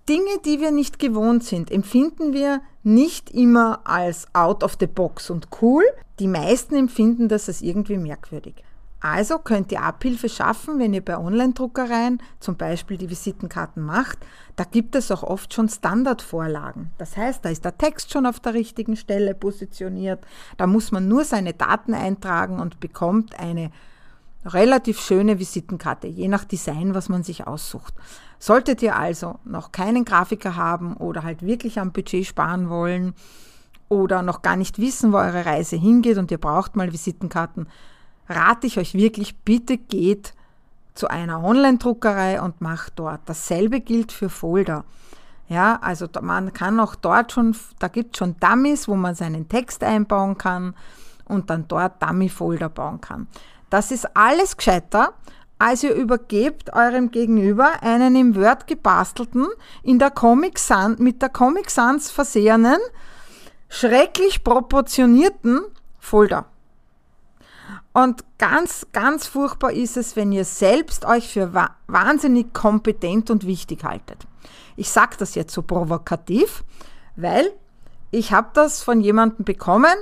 Dinge, 0.07 0.37
die 0.45 0.59
wir 0.59 0.69
nicht 0.69 0.99
gewohnt 0.99 1.43
sind, 1.43 1.71
empfinden 1.71 2.33
wir 2.33 2.61
nicht 2.83 3.31
immer 3.31 3.79
als 3.85 4.27
out 4.33 4.63
of 4.63 4.77
the 4.79 4.85
box 4.85 5.31
und 5.31 5.47
cool. 5.61 5.83
Die 6.19 6.27
meisten 6.27 6.75
empfinden 6.75 7.27
das 7.27 7.47
als 7.47 7.61
irgendwie 7.61 7.97
merkwürdig. 7.97 8.63
Also 9.03 9.37
könnt 9.37 9.69
ihr 9.73 9.81
Abhilfe 9.81 10.29
schaffen, 10.29 10.79
wenn 10.79 10.93
ihr 10.93 11.03
bei 11.03 11.17
Online-Druckereien 11.17 12.21
zum 12.39 12.55
Beispiel 12.55 12.97
die 12.97 13.09
Visitenkarten 13.09 13.83
macht. 13.83 14.17
Da 14.55 14.63
gibt 14.63 14.95
es 14.95 15.11
auch 15.11 15.23
oft 15.23 15.53
schon 15.53 15.67
Standardvorlagen. 15.67 16.89
Das 16.97 17.17
heißt, 17.17 17.43
da 17.43 17.49
ist 17.49 17.65
der 17.65 17.77
Text 17.77 18.13
schon 18.13 18.25
auf 18.25 18.39
der 18.39 18.53
richtigen 18.53 18.95
Stelle 18.95 19.35
positioniert. 19.35 20.25
Da 20.55 20.67
muss 20.67 20.93
man 20.93 21.09
nur 21.09 21.25
seine 21.25 21.53
Daten 21.53 21.93
eintragen 21.93 22.61
und 22.61 22.79
bekommt 22.79 23.37
eine 23.37 23.71
relativ 24.45 25.01
schöne 25.01 25.37
Visitenkarte, 25.37 26.07
je 26.07 26.29
nach 26.29 26.45
Design, 26.45 26.95
was 26.95 27.09
man 27.09 27.23
sich 27.23 27.45
aussucht. 27.45 27.93
Solltet 28.39 28.81
ihr 28.81 28.95
also 28.95 29.37
noch 29.43 29.73
keinen 29.73 30.05
Grafiker 30.05 30.55
haben 30.55 30.95
oder 30.95 31.23
halt 31.23 31.41
wirklich 31.41 31.77
am 31.77 31.91
Budget 31.91 32.25
sparen 32.25 32.69
wollen 32.69 33.15
oder 33.89 34.21
noch 34.21 34.43
gar 34.43 34.55
nicht 34.55 34.79
wissen, 34.79 35.11
wo 35.11 35.17
eure 35.17 35.45
Reise 35.45 35.75
hingeht 35.75 36.17
und 36.17 36.31
ihr 36.31 36.37
braucht 36.37 36.77
mal 36.77 36.93
Visitenkarten, 36.93 37.67
rate 38.29 38.67
ich 38.67 38.77
euch 38.77 38.93
wirklich, 38.93 39.37
bitte 39.39 39.77
geht 39.77 40.33
zu 40.93 41.07
einer 41.07 41.43
Online-Druckerei 41.43 42.41
und 42.41 42.61
macht 42.61 42.93
dort. 42.97 43.21
Dasselbe 43.25 43.79
gilt 43.79 44.11
für 44.11 44.29
Folder. 44.29 44.85
Ja, 45.49 45.77
also 45.81 46.07
man 46.21 46.53
kann 46.53 46.79
auch 46.79 46.95
dort 46.95 47.31
schon, 47.31 47.55
da 47.79 47.87
gibt 47.87 48.15
es 48.15 48.19
schon 48.19 48.35
Dummies, 48.39 48.87
wo 48.87 48.95
man 48.95 49.15
seinen 49.15 49.49
Text 49.49 49.83
einbauen 49.83 50.37
kann 50.37 50.73
und 51.25 51.49
dann 51.49 51.67
dort 51.67 52.01
Dummy-Folder 52.01 52.69
bauen 52.69 53.01
kann. 53.01 53.27
Das 53.69 53.91
ist 53.91 54.15
alles 54.15 54.55
gescheiter, 54.57 55.13
als 55.59 55.83
ihr 55.83 55.93
übergebt 55.93 56.73
eurem 56.73 57.11
Gegenüber 57.11 57.81
einen 57.81 58.15
im 58.15 58.35
Word 58.35 58.67
gebastelten, 58.67 59.47
in 59.81 59.99
der 59.99 60.11
Comic 60.11 60.59
Sans, 60.59 60.99
mit 60.99 61.21
der 61.21 61.29
Comic 61.29 61.69
Sans 61.69 62.11
versehenen, 62.11 62.79
schrecklich 63.69 64.43
proportionierten 64.43 65.61
Folder. 65.99 66.45
Und 67.93 68.23
ganz, 68.39 68.87
ganz 68.91 69.27
furchtbar 69.27 69.71
ist 69.71 69.97
es, 69.97 70.15
wenn 70.15 70.31
ihr 70.31 70.45
selbst 70.45 71.05
euch 71.05 71.31
für 71.31 71.53
wahnsinnig 71.87 72.51
kompetent 72.53 73.29
und 73.29 73.45
wichtig 73.45 73.83
haltet. 73.83 74.25
Ich 74.75 74.89
sage 74.89 75.15
das 75.19 75.35
jetzt 75.35 75.53
so 75.53 75.61
provokativ, 75.61 76.63
weil 77.15 77.51
ich 78.09 78.31
habe 78.31 78.49
das 78.53 78.81
von 78.81 78.99
jemandem 78.99 79.45
bekommen, 79.45 79.93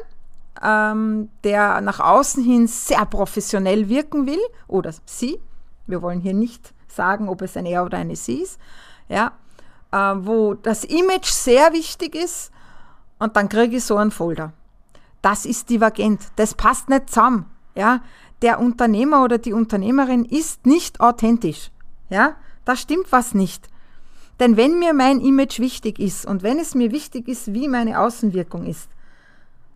ähm, 0.63 1.29
der 1.43 1.81
nach 1.81 2.00
außen 2.00 2.43
hin 2.43 2.67
sehr 2.67 3.05
professionell 3.05 3.89
wirken 3.89 4.25
will, 4.25 4.39
oder 4.67 4.93
sie, 5.05 5.39
wir 5.88 6.01
wollen 6.01 6.21
hier 6.21 6.33
nicht 6.33 6.74
sagen, 6.88 7.27
ob 7.27 7.41
es 7.41 7.57
ein 7.57 7.65
er 7.65 7.86
oder 7.86 7.98
eine 7.98 8.15
sie 8.15 8.41
ist, 8.41 8.60
ja, 9.10 9.33
äh, 9.91 9.98
wo 9.98 10.53
das 10.53 10.86
Image 10.86 11.27
sehr 11.27 11.74
wichtig 11.74 12.15
ist 12.15 12.51
und 13.19 13.36
dann 13.36 13.50
kriege 13.50 13.77
ich 13.77 13.83
so 13.83 13.98
einen 13.98 14.12
Folder. 14.12 14.53
Das 15.21 15.45
ist 15.45 15.69
divergent, 15.69 16.21
das 16.38 16.53
passt 16.53 16.89
nicht 16.89 17.10
zusammen. 17.10 17.45
Ja, 17.75 18.01
der 18.42 18.60
Unternehmer 18.60 19.24
oder 19.24 19.38
die 19.38 19.54
Unternehmerin 19.54 20.25
ist 20.25 20.66
nicht 20.66 21.00
authentisch. 21.00 21.72
Ja, 22.10 22.36
da 22.66 22.75
stimmt 22.75 23.12
was 23.12 23.34
nicht. 23.34 23.68
Denn 24.40 24.58
wenn 24.58 24.80
mir 24.80 24.94
mein 24.94 25.20
Image 25.20 25.60
wichtig 25.60 26.00
ist 26.00 26.25
und 26.25 26.42
wenn 26.42 26.60
es 26.60 26.74
mir 26.74 26.92
wichtig 26.92 27.28
ist, 27.28 27.54
wie 27.54 27.68
meine 27.68 28.00
Außenwirkung 28.00 28.66
ist, 28.66 28.90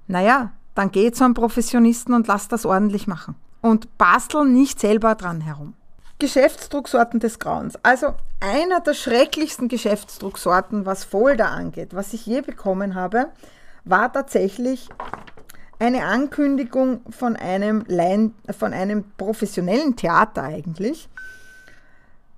naja, 0.08 0.52
dann 0.74 0.92
geh 0.92 1.12
zu 1.12 1.24
einem 1.24 1.34
Professionisten 1.34 2.14
und 2.14 2.28
lass 2.28 2.48
das 2.48 2.66
ordentlich 2.66 3.08
machen. 3.08 3.36
Und 3.62 3.98
bastel 3.98 4.46
nicht 4.46 4.80
selber 4.80 5.16
dran 5.16 5.42
herum. 5.42 5.74
Geschäftsdrucksorten 6.20 7.20
des 7.20 7.40
Grauens. 7.40 7.78
Also 7.84 8.14
einer 8.40 8.80
der 8.80 8.94
schrecklichsten 8.94 9.68
Geschäftsdrucksorten, 9.68 10.86
was 10.86 11.04
Folder 11.04 11.52
angeht, 11.52 11.94
was 11.94 12.14
ich 12.14 12.26
je 12.26 12.42
bekommen 12.42 12.96
habe, 12.96 13.28
war 13.84 14.12
tatsächlich 14.12 14.90
eine 15.80 16.06
Ankündigung 16.06 17.02
von 17.10 17.36
einem, 17.36 17.84
Lein, 17.88 18.34
von 18.58 18.74
einem 18.74 19.04
professionellen 19.18 19.96
Theater 19.96 20.44
eigentlich. 20.44 21.10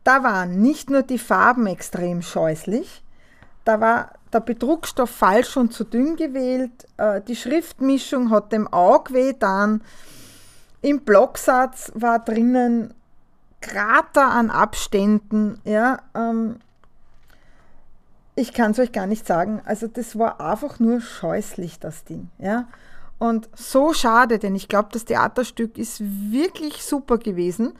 Da 0.03 0.23
waren 0.23 0.61
nicht 0.61 0.89
nur 0.89 1.03
die 1.03 1.19
Farben 1.19 1.67
extrem 1.67 2.21
scheußlich, 2.21 3.03
da 3.65 3.81
war 3.81 4.11
der 4.31 4.39
Bedruckstoff 4.39 5.09
falsch 5.09 5.57
und 5.57 5.73
zu 5.73 5.83
dünn 5.83 6.15
gewählt, 6.15 6.71
äh, 6.95 7.21
die 7.21 7.35
Schriftmischung 7.35 8.29
hat 8.29 8.53
dem 8.53 8.67
Auge 8.71 9.13
weh 9.13 9.33
dann, 9.37 9.81
im 10.81 11.01
Blocksatz 11.01 11.91
war 11.93 12.19
drinnen 12.19 12.93
Krater 13.59 14.29
an 14.29 14.49
Abständen, 14.49 15.59
ja, 15.65 15.99
ähm, 16.15 16.59
ich 18.37 18.53
kann 18.53 18.71
es 18.71 18.79
euch 18.79 18.91
gar 18.91 19.07
nicht 19.07 19.25
sagen. 19.25 19.61
Also 19.65 19.87
das 19.87 20.17
war 20.17 20.39
einfach 20.39 20.79
nur 20.79 21.01
scheußlich, 21.01 21.79
das 21.79 22.03
Ding. 22.03 22.29
Ja. 22.37 22.67
Und 23.19 23.49
so 23.55 23.93
schade, 23.93 24.39
denn 24.39 24.55
ich 24.55 24.67
glaube, 24.67 24.89
das 24.91 25.05
Theaterstück 25.05 25.77
ist 25.77 26.01
wirklich 26.01 26.83
super 26.83 27.17
gewesen. 27.17 27.73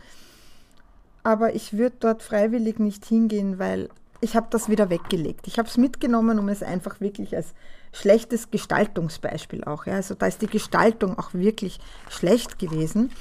Aber 1.23 1.53
ich 1.53 1.73
würde 1.73 1.95
dort 1.99 2.23
freiwillig 2.23 2.79
nicht 2.79 3.05
hingehen, 3.05 3.59
weil 3.59 3.89
ich 4.21 4.35
habe 4.35 4.47
das 4.49 4.69
wieder 4.69 4.89
weggelegt. 4.89 5.47
Ich 5.47 5.59
habe 5.59 5.67
es 5.67 5.77
mitgenommen, 5.77 6.39
um 6.39 6.49
es 6.49 6.63
einfach 6.63 6.99
wirklich 6.99 7.35
als 7.35 7.53
schlechtes 7.91 8.49
Gestaltungsbeispiel 8.49 9.63
auch. 9.63 9.85
Ja. 9.85 9.95
Also 9.95 10.15
da 10.15 10.25
ist 10.25 10.41
die 10.41 10.47
Gestaltung 10.47 11.17
auch 11.19 11.33
wirklich 11.33 11.79
schlecht 12.09 12.57
gewesen. 12.59 13.11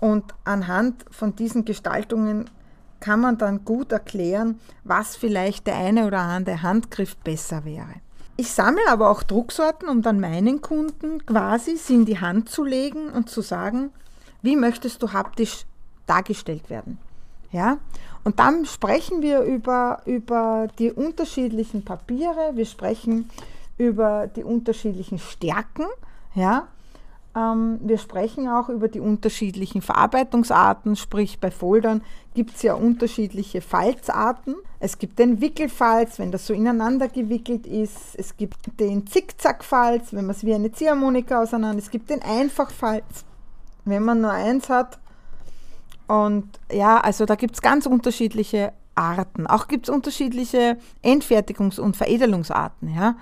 Und 0.00 0.24
anhand 0.44 1.04
von 1.10 1.34
diesen 1.34 1.64
Gestaltungen 1.64 2.48
kann 3.00 3.20
man 3.20 3.38
dann 3.38 3.64
gut 3.64 3.92
erklären, 3.92 4.60
was 4.84 5.16
vielleicht 5.16 5.66
der 5.66 5.76
eine 5.76 6.06
oder 6.06 6.20
andere 6.20 6.62
Handgriff 6.62 7.16
besser 7.16 7.64
wäre. 7.64 7.94
Ich 8.40 8.52
sammle 8.52 8.88
aber 8.88 9.10
auch 9.10 9.24
Drucksorten, 9.24 9.88
um 9.88 10.00
dann 10.00 10.20
meinen 10.20 10.62
Kunden 10.62 11.26
quasi 11.26 11.76
sie 11.76 11.96
in 11.96 12.04
die 12.04 12.20
Hand 12.20 12.48
zu 12.48 12.64
legen 12.64 13.10
und 13.10 13.28
zu 13.28 13.40
sagen, 13.40 13.90
wie 14.42 14.54
möchtest 14.54 15.02
du 15.02 15.12
haptisch 15.12 15.64
dargestellt 16.06 16.70
werden. 16.70 16.98
Ja? 17.50 17.78
Und 18.22 18.38
dann 18.38 18.64
sprechen 18.64 19.22
wir 19.22 19.40
über, 19.40 20.02
über 20.04 20.68
die 20.78 20.92
unterschiedlichen 20.92 21.84
Papiere, 21.84 22.52
wir 22.54 22.64
sprechen 22.64 23.28
über 23.76 24.28
die 24.28 24.44
unterschiedlichen 24.44 25.18
Stärken. 25.18 25.86
Ja? 26.36 26.68
Ähm, 27.34 27.80
wir 27.82 27.98
sprechen 27.98 28.48
auch 28.48 28.68
über 28.68 28.86
die 28.86 29.00
unterschiedlichen 29.00 29.82
Verarbeitungsarten, 29.82 30.94
sprich 30.94 31.40
bei 31.40 31.50
Foldern 31.50 32.02
gibt 32.38 32.54
es 32.54 32.62
ja 32.62 32.74
unterschiedliche 32.74 33.60
Falzarten. 33.60 34.54
Es 34.78 34.98
gibt 34.98 35.18
den 35.18 35.40
Wickelfalz, 35.40 36.20
wenn 36.20 36.30
das 36.30 36.46
so 36.46 36.54
ineinander 36.54 37.08
gewickelt 37.08 37.66
ist. 37.66 38.14
Es 38.14 38.36
gibt 38.36 38.78
den 38.78 39.08
Zickzackfalz, 39.08 40.12
wenn 40.12 40.24
man 40.26 40.36
es 40.36 40.44
wie 40.44 40.54
eine 40.54 40.70
Ziehharmonika 40.70 41.42
auseinander. 41.42 41.82
Es 41.82 41.90
gibt 41.90 42.10
den 42.10 42.22
Einfachfalz, 42.22 43.24
wenn 43.84 44.04
man 44.04 44.20
nur 44.20 44.30
eins 44.30 44.68
hat. 44.68 45.00
Und 46.06 46.46
ja, 46.70 47.00
also 47.00 47.24
da 47.24 47.34
gibt 47.34 47.56
es 47.56 47.60
ganz 47.60 47.86
unterschiedliche 47.86 48.72
Arten. 48.94 49.48
Auch 49.48 49.66
gibt 49.66 49.88
es 49.88 49.92
unterschiedliche 49.92 50.78
Endfertigungs- 51.02 51.80
und 51.80 51.96
Veredelungsarten. 51.96 52.94
Ja 52.94 53.16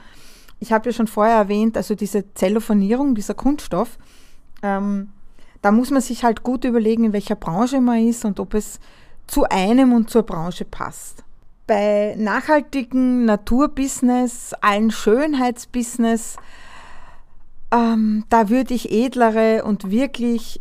ich 0.58 0.72
habe 0.72 0.88
ja 0.88 0.92
schon 0.92 1.06
vorher 1.06 1.36
erwähnt, 1.36 1.76
also 1.76 1.94
diese 1.94 2.32
Zellophanierung, 2.34 3.14
dieser 3.14 3.34
Kunststoff, 3.34 3.98
ähm, 4.62 5.10
da 5.62 5.72
muss 5.72 5.90
man 5.90 6.00
sich 6.00 6.22
halt 6.22 6.42
gut 6.42 6.64
überlegen, 6.64 7.04
in 7.04 7.12
welcher 7.12 7.34
Branche 7.34 7.80
man 7.80 8.06
ist 8.06 8.24
und 8.24 8.40
ob 8.40 8.54
es 8.54 8.78
zu 9.26 9.44
einem 9.44 9.92
und 9.92 10.10
zur 10.10 10.22
Branche 10.22 10.64
passt. 10.64 11.24
Bei 11.66 12.14
nachhaltigen 12.16 13.24
Naturbusiness, 13.24 14.54
allen 14.60 14.90
Schönheitsbusiness, 14.90 16.36
ähm, 17.72 18.24
da 18.28 18.48
würde 18.48 18.74
ich 18.74 18.92
edlere 18.92 19.64
und 19.64 19.90
wirklich 19.90 20.60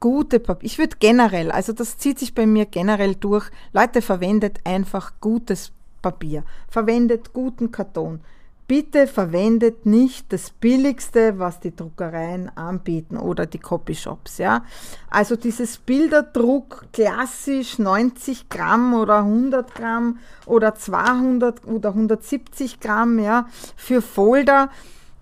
gute 0.00 0.40
Papier. 0.40 0.66
Ich 0.66 0.78
würde 0.78 0.96
generell, 0.98 1.50
also 1.50 1.72
das 1.72 1.98
zieht 1.98 2.18
sich 2.18 2.34
bei 2.34 2.46
mir 2.46 2.66
generell 2.66 3.14
durch. 3.14 3.50
Leute, 3.72 4.02
verwendet 4.02 4.60
einfach 4.64 5.12
gutes 5.20 5.72
Papier. 6.02 6.44
Verwendet 6.68 7.32
guten 7.32 7.70
Karton. 7.70 8.20
Bitte 8.68 9.06
verwendet 9.06 9.86
nicht 9.86 10.30
das 10.30 10.50
billigste, 10.50 11.38
was 11.38 11.58
die 11.58 11.74
Druckereien 11.74 12.54
anbieten 12.54 13.16
oder 13.16 13.46
die 13.46 13.58
Copyshops, 13.58 14.36
ja. 14.36 14.62
Also 15.08 15.36
dieses 15.36 15.78
Bilderdruck 15.78 16.84
klassisch 16.92 17.78
90 17.78 18.50
Gramm 18.50 18.92
oder 18.92 19.20
100 19.20 19.74
Gramm 19.74 20.18
oder 20.44 20.74
200 20.74 21.64
oder 21.66 21.88
170 21.88 22.78
Gramm, 22.78 23.18
ja, 23.18 23.48
für 23.74 24.02
Folder, 24.02 24.68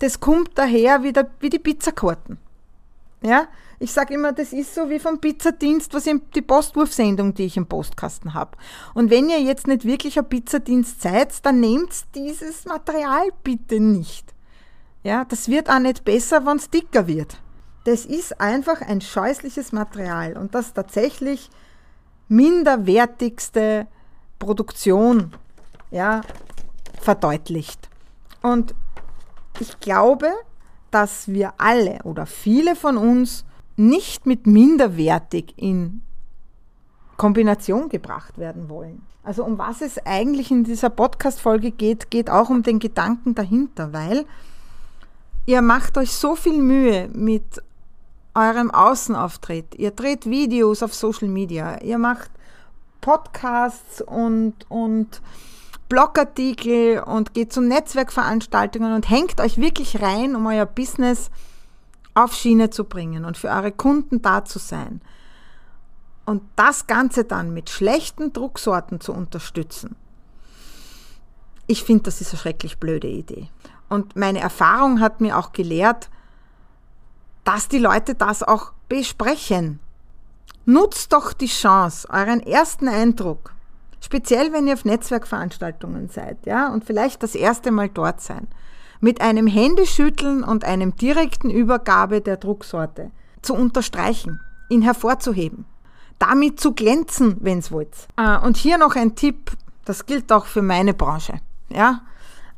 das 0.00 0.18
kommt 0.18 0.58
daher 0.58 1.04
wie, 1.04 1.12
der, 1.12 1.30
wie 1.38 1.48
die 1.48 1.60
Pizzakarten, 1.60 2.38
ja. 3.22 3.46
Ich 3.78 3.92
sage 3.92 4.14
immer, 4.14 4.32
das 4.32 4.52
ist 4.52 4.74
so 4.74 4.88
wie 4.88 4.98
vom 4.98 5.20
Pizzadienst, 5.20 5.92
was 5.92 6.06
ich, 6.06 6.16
die 6.34 6.42
Postwurfsendung, 6.42 7.34
die 7.34 7.44
ich 7.44 7.56
im 7.56 7.66
Postkasten 7.66 8.32
habe. 8.32 8.56
Und 8.94 9.10
wenn 9.10 9.28
ihr 9.28 9.40
jetzt 9.40 9.66
nicht 9.66 9.84
wirklich 9.84 10.18
ein 10.18 10.28
Pizzadienst 10.28 11.02
seid, 11.02 11.44
dann 11.44 11.60
nehmt 11.60 11.92
dieses 12.14 12.64
Material 12.64 13.28
bitte 13.42 13.80
nicht. 13.80 14.34
Ja, 15.02 15.24
das 15.24 15.48
wird 15.48 15.68
auch 15.68 15.78
nicht 15.78 16.04
besser, 16.04 16.46
wenn 16.46 16.56
es 16.56 16.70
dicker 16.70 17.06
wird. 17.06 17.38
Das 17.84 18.04
ist 18.04 18.40
einfach 18.40 18.80
ein 18.80 19.00
scheußliches 19.00 19.72
Material 19.72 20.36
und 20.36 20.54
das 20.54 20.72
tatsächlich 20.72 21.50
minderwertigste 22.28 23.86
Produktion 24.38 25.32
ja, 25.90 26.22
verdeutlicht. 27.00 27.88
Und 28.42 28.74
ich 29.60 29.78
glaube, 29.80 30.32
dass 30.90 31.28
wir 31.28 31.54
alle 31.58 32.00
oder 32.04 32.26
viele 32.26 32.74
von 32.74 32.96
uns 32.96 33.44
nicht 33.76 34.26
mit 34.26 34.46
minderwertig 34.46 35.54
in 35.56 36.02
Kombination 37.16 37.88
gebracht 37.88 38.38
werden 38.38 38.68
wollen. 38.68 39.02
Also 39.22 39.44
um 39.44 39.58
was 39.58 39.80
es 39.80 39.98
eigentlich 40.06 40.50
in 40.50 40.64
dieser 40.64 40.90
Podcast-Folge 40.90 41.70
geht, 41.70 42.10
geht 42.10 42.30
auch 42.30 42.48
um 42.48 42.62
den 42.62 42.78
Gedanken 42.78 43.34
dahinter, 43.34 43.92
weil 43.92 44.24
ihr 45.46 45.62
macht 45.62 45.98
euch 45.98 46.12
so 46.12 46.36
viel 46.36 46.62
Mühe 46.62 47.08
mit 47.12 47.62
eurem 48.34 48.70
Außenauftritt. 48.70 49.74
Ihr 49.76 49.90
dreht 49.90 50.26
Videos 50.26 50.82
auf 50.82 50.94
Social 50.94 51.28
Media, 51.28 51.80
ihr 51.82 51.98
macht 51.98 52.30
Podcasts 53.00 54.00
und, 54.02 54.54
und 54.68 55.22
Blogartikel 55.88 57.00
und 57.00 57.34
geht 57.34 57.52
zu 57.52 57.60
Netzwerkveranstaltungen 57.60 58.94
und 58.94 59.08
hängt 59.08 59.40
euch 59.40 59.58
wirklich 59.58 60.02
rein, 60.02 60.36
um 60.36 60.46
euer 60.46 60.66
Business 60.66 61.24
zu 61.24 61.55
auf 62.16 62.34
Schiene 62.34 62.70
zu 62.70 62.84
bringen 62.84 63.24
und 63.24 63.36
für 63.36 63.48
eure 63.48 63.72
Kunden 63.72 64.22
da 64.22 64.44
zu 64.44 64.58
sein. 64.58 65.02
Und 66.24 66.42
das 66.56 66.86
Ganze 66.86 67.24
dann 67.24 67.52
mit 67.52 67.70
schlechten 67.70 68.32
Drucksorten 68.32 69.00
zu 69.00 69.12
unterstützen. 69.12 69.94
Ich 71.66 71.84
finde, 71.84 72.04
das 72.04 72.20
ist 72.20 72.32
eine 72.32 72.40
schrecklich 72.40 72.78
blöde 72.78 73.08
Idee. 73.08 73.48
Und 73.88 74.16
meine 74.16 74.40
Erfahrung 74.40 75.00
hat 75.00 75.20
mir 75.20 75.36
auch 75.38 75.52
gelehrt, 75.52 76.08
dass 77.44 77.68
die 77.68 77.78
Leute 77.78 78.14
das 78.14 78.42
auch 78.42 78.72
besprechen. 78.88 79.78
Nutzt 80.64 81.12
doch 81.12 81.32
die 81.32 81.46
Chance, 81.46 82.08
euren 82.10 82.40
ersten 82.40 82.88
Eindruck, 82.88 83.54
speziell 84.00 84.52
wenn 84.52 84.66
ihr 84.66 84.74
auf 84.74 84.84
Netzwerkveranstaltungen 84.84 86.08
seid, 86.08 86.44
ja, 86.44 86.72
und 86.72 86.84
vielleicht 86.84 87.22
das 87.22 87.36
erste 87.36 87.70
Mal 87.70 87.88
dort 87.88 88.20
sein, 88.20 88.48
mit 89.00 89.20
einem 89.20 89.46
Händeschütteln 89.46 90.42
und 90.42 90.64
einem 90.64 90.96
direkten 90.96 91.50
Übergabe 91.50 92.20
der 92.20 92.36
Drucksorte 92.36 93.10
zu 93.42 93.54
unterstreichen, 93.54 94.40
ihn 94.68 94.82
hervorzuheben, 94.82 95.64
damit 96.18 96.60
zu 96.60 96.72
glänzen, 96.72 97.36
wenn 97.40 97.58
es 97.58 97.70
wollt. 97.70 98.08
Ah, 98.16 98.36
und 98.36 98.56
hier 98.56 98.78
noch 98.78 98.96
ein 98.96 99.14
Tipp, 99.14 99.52
das 99.84 100.06
gilt 100.06 100.32
auch 100.32 100.46
für 100.46 100.62
meine 100.62 100.94
Branche. 100.94 101.40
Ja? 101.68 102.02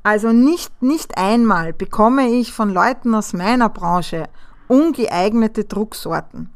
Also 0.03 0.33
nicht, 0.33 0.83
nicht 0.83 1.19
einmal 1.19 1.73
bekomme 1.73 2.29
ich 2.29 2.53
von 2.53 2.73
Leuten 2.73 3.15
aus 3.15 3.33
meiner 3.33 3.69
Branche 3.69 4.29
ungeeignete 4.69 5.65
Drucksorten. 5.65 6.51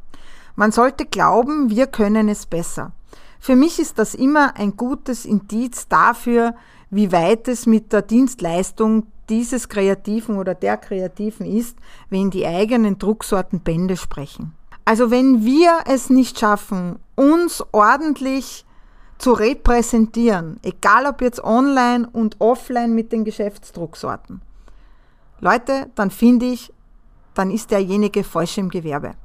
Man 0.55 0.71
sollte 0.71 1.05
glauben, 1.05 1.69
wir 1.69 1.87
können 1.87 2.29
es 2.29 2.45
besser. 2.45 2.91
Für 3.39 3.55
mich 3.55 3.79
ist 3.79 3.99
das 3.99 4.15
immer 4.15 4.55
ein 4.55 4.77
gutes 4.77 5.25
Indiz 5.25 5.87
dafür, 5.87 6.55
wie 6.89 7.11
weit 7.11 7.47
es 7.47 7.65
mit 7.65 7.91
der 7.91 8.03
Dienstleistung 8.03 9.07
dieses 9.33 9.67
Kreativen 9.67 10.37
oder 10.37 10.53
der 10.53 10.77
Kreativen 10.77 11.47
ist, 11.47 11.75
wenn 12.11 12.29
die 12.29 12.45
eigenen 12.45 12.99
Drucksorten 12.99 13.61
Bände 13.61 13.97
sprechen. 13.97 14.53
Also 14.85 15.09
wenn 15.09 15.43
wir 15.43 15.79
es 15.85 16.11
nicht 16.11 16.37
schaffen, 16.37 16.99
uns 17.15 17.63
ordentlich 17.71 18.63
zu 19.17 19.33
repräsentieren, 19.33 20.59
egal 20.61 21.07
ob 21.07 21.21
jetzt 21.21 21.43
online 21.43 22.07
und 22.11 22.39
offline 22.39 22.93
mit 22.93 23.11
den 23.11 23.25
Geschäftsdrucksorten, 23.25 24.41
Leute, 25.39 25.89
dann 25.95 26.11
finde 26.11 26.45
ich, 26.45 26.71
dann 27.33 27.49
ist 27.49 27.71
derjenige 27.71 28.23
falsch 28.23 28.59
im 28.59 28.69
Gewerbe. 28.69 29.15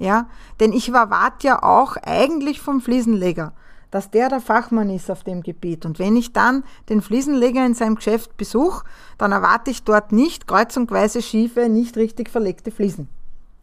Ja, 0.00 0.28
denn 0.58 0.72
ich 0.72 0.88
erwarte 0.88 1.46
ja 1.46 1.62
auch 1.62 1.96
eigentlich 2.02 2.60
vom 2.60 2.80
Fliesenleger, 2.80 3.52
dass 3.90 4.10
der 4.10 4.28
der 4.28 4.40
Fachmann 4.40 4.90
ist 4.90 5.10
auf 5.10 5.24
dem 5.24 5.42
Gebiet. 5.42 5.86
Und 5.86 5.98
wenn 5.98 6.16
ich 6.16 6.32
dann 6.32 6.64
den 6.88 7.00
Fliesenleger 7.00 7.64
in 7.64 7.74
seinem 7.74 7.96
Geschäft 7.96 8.36
besuche, 8.36 8.84
dann 9.16 9.32
erwarte 9.32 9.70
ich 9.70 9.82
dort 9.82 10.12
nicht 10.12 10.46
kreuzungsweise 10.46 11.22
schiefe, 11.22 11.68
nicht 11.68 11.96
richtig 11.96 12.30
verlegte 12.30 12.70
Fliesen. 12.70 13.08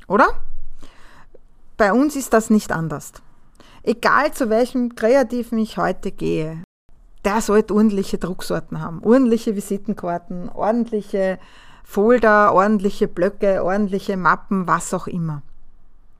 Oder? 0.07 0.27
Bei 1.77 1.93
uns 1.93 2.15
ist 2.15 2.33
das 2.33 2.49
nicht 2.49 2.71
anders. 2.71 3.11
Egal 3.83 4.33
zu 4.33 4.49
welchem 4.49 4.95
Kreativen 4.95 5.59
ich 5.59 5.77
heute 5.77 6.11
gehe, 6.11 6.63
der 7.23 7.41
sollte 7.41 7.73
ordentliche 7.73 8.17
Drucksorten 8.17 8.81
haben, 8.81 9.03
ordentliche 9.03 9.55
Visitenkarten, 9.55 10.49
ordentliche 10.49 11.39
Folder, 11.83 12.53
ordentliche 12.53 13.07
Blöcke, 13.07 13.63
ordentliche 13.63 14.17
Mappen, 14.17 14.67
was 14.67 14.93
auch 14.93 15.07
immer. 15.07 15.41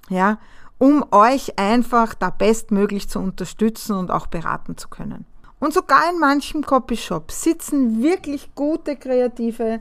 Ja, 0.09 0.37
um 0.77 1.05
euch 1.11 1.57
einfach 1.57 2.13
da 2.13 2.29
bestmöglich 2.29 3.09
zu 3.09 3.19
unterstützen 3.19 3.95
und 3.95 4.11
auch 4.11 4.27
beraten 4.27 4.77
zu 4.77 4.89
können. 4.89 5.25
Und 5.59 5.73
sogar 5.73 6.09
in 6.11 6.19
manchen 6.19 6.63
Copyshop 6.63 7.31
sitzen 7.31 8.03
wirklich 8.03 8.53
gute 8.55 8.97
Kreative, 8.97 9.79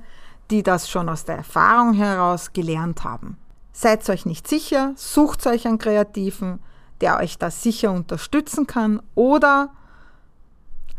die 0.51 0.63
das 0.63 0.89
schon 0.89 1.09
aus 1.09 1.25
der 1.25 1.37
Erfahrung 1.37 1.95
heraus 1.95 2.53
gelernt 2.53 3.05
haben. 3.05 3.39
Seid 3.73 4.09
euch 4.09 4.25
nicht 4.25 4.47
sicher, 4.47 4.93
sucht 4.95 5.47
euch 5.47 5.67
einen 5.67 5.79
Kreativen, 5.79 6.61
der 7.01 7.19
euch 7.19 7.39
da 7.39 7.51
sicher 7.51 7.91
unterstützen 7.91 8.67
kann 8.67 9.03
oder 9.17 9.71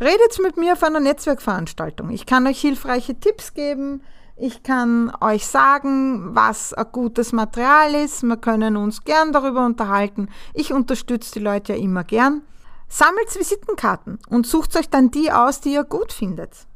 redet 0.02 0.40
mit 0.42 0.58
mir 0.58 0.74
auf 0.74 0.84
einer 0.84 1.00
Netzwerkveranstaltung. 1.00 2.10
Ich 2.10 2.26
kann 2.26 2.46
euch 2.48 2.60
hilfreiche 2.60 3.18
Tipps 3.18 3.54
geben, 3.54 4.02
ich 4.38 4.64
kann 4.64 5.14
euch 5.22 5.48
sagen, 5.48 6.36
was 6.36 6.74
ein 6.74 6.88
gutes 6.92 7.32
Material 7.32 7.96
ist. 7.96 8.24
Wir 8.24 8.36
können 8.36 8.76
uns 8.76 9.06
gern 9.06 9.32
darüber 9.32 9.66
unterhalten. 9.66 10.28
Ich 10.54 10.74
unterstütze 10.74 11.32
die 11.34 11.40
Leute 11.40 11.74
ja 11.74 11.80
immer 11.80 12.04
gern. 12.04 12.42
Sammelt 12.90 13.34
Visitenkarten 13.34 14.20
und 14.30 14.46
sucht 14.46 14.76
euch 14.76 14.90
dann 14.90 15.10
die 15.10 15.32
aus, 15.32 15.62
die 15.62 15.74
ihr 15.74 15.86
gut 15.86 16.12
findet. 16.12 16.68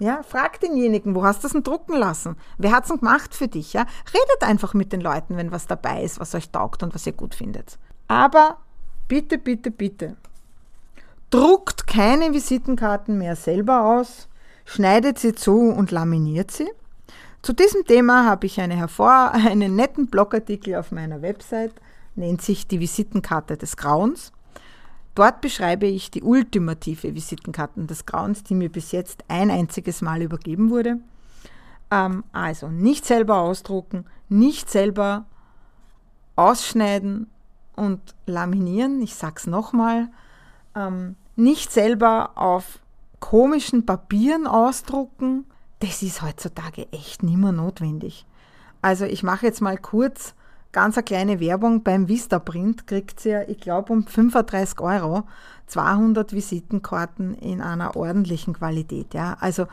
Ja, 0.00 0.22
fragt 0.22 0.62
denjenigen, 0.62 1.14
wo 1.14 1.22
hast 1.22 1.42
du 1.42 1.46
es 1.46 1.52
denn 1.52 1.62
drucken 1.62 1.96
lassen? 1.96 2.36
Wer 2.58 2.72
hat 2.72 2.84
es 2.84 2.88
denn 2.88 2.98
gemacht 2.98 3.34
für 3.34 3.46
dich? 3.46 3.74
Ja? 3.74 3.82
Redet 4.08 4.42
einfach 4.42 4.72
mit 4.72 4.92
den 4.92 5.02
Leuten, 5.02 5.36
wenn 5.36 5.52
was 5.52 5.66
dabei 5.66 6.02
ist, 6.02 6.18
was 6.18 6.34
euch 6.34 6.50
taugt 6.50 6.82
und 6.82 6.94
was 6.94 7.06
ihr 7.06 7.12
gut 7.12 7.34
findet. 7.34 7.78
Aber 8.08 8.56
bitte, 9.06 9.38
bitte, 9.38 9.70
bitte, 9.70 10.16
druckt 11.30 11.86
keine 11.86 12.32
Visitenkarten 12.32 13.18
mehr 13.18 13.36
selber 13.36 13.84
aus, 13.84 14.28
schneidet 14.64 15.18
sie 15.18 15.34
zu 15.34 15.56
und 15.56 15.90
laminiert 15.90 16.50
sie 16.50 16.68
zu 17.42 17.52
diesem 17.52 17.84
Thema 17.84 18.24
habe 18.24 18.46
ich 18.46 18.60
eine 18.60 18.76
hervor, 18.76 19.32
einen 19.32 19.76
netten 19.76 20.06
Blogartikel 20.06 20.76
auf 20.76 20.92
meiner 20.92 21.22
Website, 21.22 21.74
nennt 22.14 22.42
sich 22.42 22.66
die 22.66 22.80
Visitenkarte 22.80 23.56
des 23.56 23.76
Grauens. 23.76 24.32
Dort 25.14 25.40
beschreibe 25.42 25.86
ich 25.86 26.10
die 26.10 26.22
ultimative 26.22 27.14
Visitenkarte 27.14 27.84
des 27.84 28.06
Grauens, 28.06 28.44
die 28.44 28.54
mir 28.54 28.70
bis 28.70 28.92
jetzt 28.92 29.24
ein 29.28 29.50
einziges 29.50 30.00
Mal 30.00 30.22
übergeben 30.22 30.70
wurde. 30.70 31.00
Ähm, 31.90 32.24
also 32.32 32.68
nicht 32.68 33.04
selber 33.04 33.38
ausdrucken, 33.38 34.06
nicht 34.28 34.70
selber 34.70 35.26
ausschneiden 36.36 37.28
und 37.76 38.00
laminieren. 38.26 39.02
Ich 39.02 39.14
sage 39.14 39.34
es 39.36 39.46
nochmal. 39.46 40.08
Ähm, 40.74 41.16
nicht 41.36 41.72
selber 41.72 42.32
auf 42.36 42.78
komischen 43.20 43.84
Papieren 43.84 44.46
ausdrucken, 44.46 45.44
das 45.82 46.02
ist 46.02 46.22
heutzutage 46.22 46.86
echt 46.92 47.22
nicht 47.22 47.36
mehr 47.36 47.52
notwendig. 47.52 48.26
Also 48.82 49.04
ich 49.04 49.22
mache 49.22 49.46
jetzt 49.46 49.60
mal 49.60 49.76
kurz 49.76 50.34
ganz 50.72 50.96
eine 50.96 51.04
kleine 51.04 51.40
Werbung. 51.40 51.82
Beim 51.82 52.08
Vista 52.08 52.38
Print 52.38 52.86
kriegt 52.86 53.24
ihr, 53.24 53.48
ich 53.48 53.58
glaube, 53.58 53.92
um 53.92 54.06
35 54.06 54.80
Euro 54.80 55.24
200 55.66 56.32
Visitenkarten 56.32 57.34
in 57.34 57.60
einer 57.60 57.96
ordentlichen 57.96 58.54
Qualität. 58.54 59.14
Ja? 59.14 59.36
Also 59.40 59.66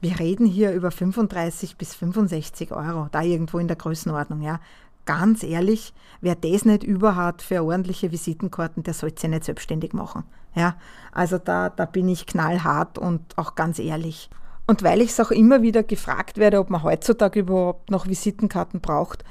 wir 0.00 0.18
reden 0.18 0.46
hier 0.46 0.72
über 0.72 0.90
35 0.90 1.76
bis 1.76 1.94
65 1.94 2.72
Euro, 2.72 3.08
da 3.10 3.22
irgendwo 3.22 3.58
in 3.58 3.68
der 3.68 3.76
Größenordnung. 3.76 4.42
Ja? 4.42 4.60
ganz 5.08 5.42
ehrlich, 5.42 5.94
wer 6.20 6.34
das 6.34 6.66
nicht 6.66 6.84
über 6.84 7.16
hat 7.16 7.40
für 7.40 7.64
ordentliche 7.64 8.12
Visitenkarten, 8.12 8.82
der 8.82 8.92
sollte 8.92 9.22
sich 9.22 9.30
nicht 9.30 9.44
selbstständig 9.44 9.94
machen. 9.94 10.24
Ja, 10.54 10.76
also 11.12 11.38
da, 11.38 11.70
da 11.70 11.86
bin 11.86 12.10
ich 12.10 12.26
knallhart 12.26 12.98
und 12.98 13.22
auch 13.38 13.54
ganz 13.54 13.78
ehrlich. 13.78 14.28
Und 14.68 14.82
weil 14.82 15.00
ich 15.00 15.12
es 15.12 15.20
auch 15.20 15.30
immer 15.30 15.62
wieder 15.62 15.82
gefragt 15.82 16.36
werde, 16.36 16.60
ob 16.60 16.68
man 16.68 16.82
heutzutage 16.82 17.40
überhaupt 17.40 17.90
noch 17.90 18.06
Visitenkarten 18.06 18.80
braucht, 18.80 19.24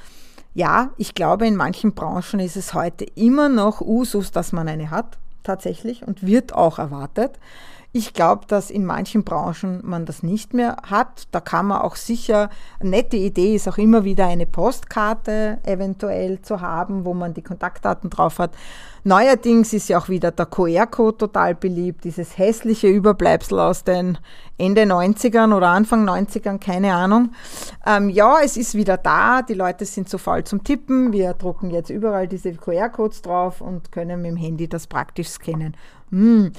ja, 0.55 0.89
ich 0.97 1.13
glaube, 1.13 1.45
in 1.45 1.55
manchen 1.55 1.93
Branchen 1.93 2.39
ist 2.39 2.57
es 2.57 2.73
heute 2.73 3.05
immer 3.13 3.47
noch 3.47 3.79
Usus, 3.79 4.31
dass 4.31 4.51
man 4.51 4.67
eine 4.67 4.89
hat, 4.89 5.19
tatsächlich, 5.43 6.07
und 6.07 6.25
wird 6.25 6.55
auch 6.55 6.79
erwartet. 6.79 7.37
Ich 7.97 8.13
glaube, 8.13 8.45
dass 8.47 8.69
in 8.69 8.85
manchen 8.85 9.23
Branchen 9.23 9.79
man 9.83 10.05
das 10.05 10.21
nicht 10.21 10.53
mehr 10.53 10.77
hat. 10.87 11.23
Da 11.31 11.39
kann 11.39 11.65
man 11.65 11.81
auch 11.81 11.95
sicher, 11.95 12.51
eine 12.79 12.91
nette 12.91 13.17
Idee 13.17 13.55
ist 13.55 13.67
auch 13.67 13.79
immer 13.79 14.03
wieder 14.03 14.27
eine 14.27 14.45
Postkarte 14.45 15.57
eventuell 15.63 16.39
zu 16.43 16.61
haben, 16.61 17.05
wo 17.05 17.15
man 17.15 17.33
die 17.33 17.41
Kontaktdaten 17.41 18.11
drauf 18.11 18.37
hat. 18.37 18.51
Neuerdings 19.03 19.73
ist 19.73 19.89
ja 19.89 19.97
auch 19.97 20.09
wieder 20.09 20.29
der 20.29 20.45
QR-Code 20.45 21.17
total 21.17 21.55
beliebt, 21.55 22.03
dieses 22.03 22.37
hässliche 22.37 22.87
Überbleibsel 22.87 23.59
aus 23.59 23.83
den 23.83 24.19
Ende 24.59 24.83
90ern 24.83 25.55
oder 25.55 25.69
Anfang 25.69 26.07
90ern, 26.07 26.59
keine 26.59 26.93
Ahnung. 26.93 27.31
Ähm, 27.83 28.09
ja, 28.09 28.41
es 28.43 28.57
ist 28.57 28.75
wieder 28.75 28.97
da, 28.97 29.41
die 29.41 29.55
Leute 29.55 29.85
sind 29.85 30.07
zu 30.07 30.19
faul 30.19 30.43
zum 30.43 30.63
Tippen. 30.63 31.13
Wir 31.13 31.33
drucken 31.33 31.71
jetzt 31.71 31.89
überall 31.89 32.27
diese 32.27 32.53
QR-Codes 32.53 33.23
drauf 33.23 33.59
und 33.59 33.91
können 33.91 34.21
mit 34.21 34.29
dem 34.29 34.37
Handy 34.37 34.67
das 34.67 34.85
praktisch 34.85 35.29
scannen. 35.29 35.75
Hm. 36.11 36.51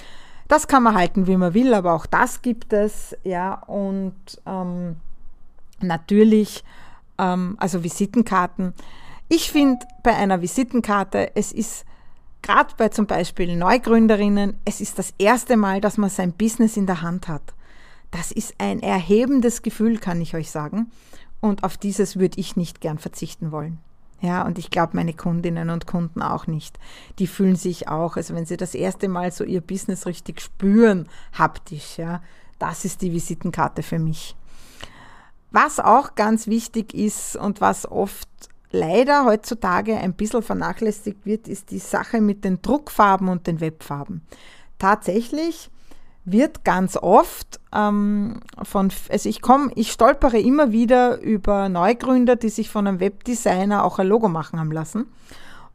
Das 0.48 0.66
kann 0.66 0.82
man 0.82 0.94
halten, 0.94 1.26
wie 1.26 1.36
man 1.36 1.52
will, 1.52 1.74
aber 1.74 1.92
auch 1.92 2.06
das 2.06 2.40
gibt 2.40 2.72
es, 2.72 3.14
ja, 3.22 3.54
und 3.66 4.14
ähm, 4.46 4.96
natürlich, 5.80 6.64
ähm, 7.18 7.56
also 7.60 7.84
Visitenkarten. 7.84 8.72
Ich 9.28 9.52
finde 9.52 9.86
bei 10.02 10.16
einer 10.16 10.40
Visitenkarte, 10.40 11.36
es 11.36 11.52
ist 11.52 11.84
gerade 12.40 12.72
bei 12.78 12.88
zum 12.88 13.06
Beispiel 13.06 13.56
Neugründerinnen, 13.56 14.58
es 14.64 14.80
ist 14.80 14.98
das 14.98 15.12
erste 15.18 15.58
Mal, 15.58 15.82
dass 15.82 15.98
man 15.98 16.08
sein 16.08 16.32
Business 16.32 16.78
in 16.78 16.86
der 16.86 17.02
Hand 17.02 17.28
hat. 17.28 17.54
Das 18.10 18.32
ist 18.32 18.54
ein 18.56 18.80
erhebendes 18.80 19.60
Gefühl, 19.60 19.98
kann 19.98 20.20
ich 20.22 20.34
euch 20.34 20.50
sagen. 20.50 20.90
Und 21.40 21.62
auf 21.62 21.76
dieses 21.76 22.18
würde 22.18 22.40
ich 22.40 22.56
nicht 22.56 22.80
gern 22.80 22.98
verzichten 22.98 23.52
wollen. 23.52 23.78
Ja, 24.20 24.44
und 24.44 24.58
ich 24.58 24.70
glaube, 24.70 24.96
meine 24.96 25.14
Kundinnen 25.14 25.70
und 25.70 25.86
Kunden 25.86 26.22
auch 26.22 26.46
nicht. 26.46 26.78
Die 27.18 27.28
fühlen 27.28 27.56
sich 27.56 27.88
auch, 27.88 28.16
also 28.16 28.34
wenn 28.34 28.46
sie 28.46 28.56
das 28.56 28.74
erste 28.74 29.08
Mal 29.08 29.30
so 29.30 29.44
ihr 29.44 29.60
Business 29.60 30.06
richtig 30.06 30.40
spüren, 30.40 31.08
haptisch, 31.32 31.98
ja, 31.98 32.20
das 32.58 32.84
ist 32.84 33.02
die 33.02 33.12
Visitenkarte 33.12 33.82
für 33.84 34.00
mich. 34.00 34.34
Was 35.52 35.78
auch 35.78 36.14
ganz 36.16 36.48
wichtig 36.48 36.94
ist 36.94 37.36
und 37.36 37.60
was 37.60 37.90
oft 37.90 38.28
leider 38.70 39.24
heutzutage 39.24 39.96
ein 39.96 40.14
bisschen 40.14 40.42
vernachlässigt 40.42 41.24
wird, 41.24 41.48
ist 41.48 41.70
die 41.70 41.78
Sache 41.78 42.20
mit 42.20 42.44
den 42.44 42.60
Druckfarben 42.60 43.28
und 43.28 43.46
den 43.46 43.60
Webfarben. 43.60 44.22
Tatsächlich 44.78 45.70
wird 46.32 46.64
ganz 46.64 46.96
oft 46.96 47.60
ähm, 47.74 48.40
von, 48.62 48.90
also 49.10 49.28
ich 49.28 49.40
komme, 49.40 49.70
ich 49.74 49.92
stolpere 49.92 50.38
immer 50.38 50.72
wieder 50.72 51.20
über 51.20 51.68
Neugründer, 51.68 52.36
die 52.36 52.48
sich 52.48 52.70
von 52.70 52.86
einem 52.86 53.00
Webdesigner 53.00 53.84
auch 53.84 53.98
ein 53.98 54.06
Logo 54.06 54.28
machen 54.28 54.58
haben 54.58 54.72
lassen 54.72 55.06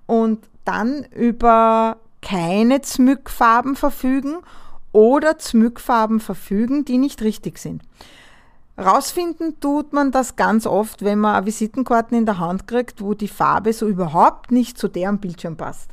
und 0.05 0.39
dann 0.65 1.05
über 1.15 1.97
keine 2.21 2.81
Zmückfarben 2.81 3.75
verfügen 3.75 4.37
oder 4.91 5.37
Zmückfarben 5.37 6.19
verfügen, 6.19 6.85
die 6.85 6.97
nicht 6.97 7.21
richtig 7.21 7.57
sind. 7.57 7.83
Rausfinden 8.77 9.59
tut 9.59 9.93
man 9.93 10.11
das 10.11 10.35
ganz 10.35 10.65
oft, 10.65 11.03
wenn 11.03 11.19
man 11.19 11.45
Visitenkarten 11.45 12.17
in 12.17 12.25
der 12.25 12.39
Hand 12.39 12.67
kriegt, 12.67 13.01
wo 13.01 13.13
die 13.13 13.27
Farbe 13.27 13.71
so 13.71 13.87
überhaupt 13.87 14.51
nicht 14.51 14.77
zu 14.77 14.87
deren 14.87 15.19
Bildschirm 15.19 15.57
passt. 15.57 15.91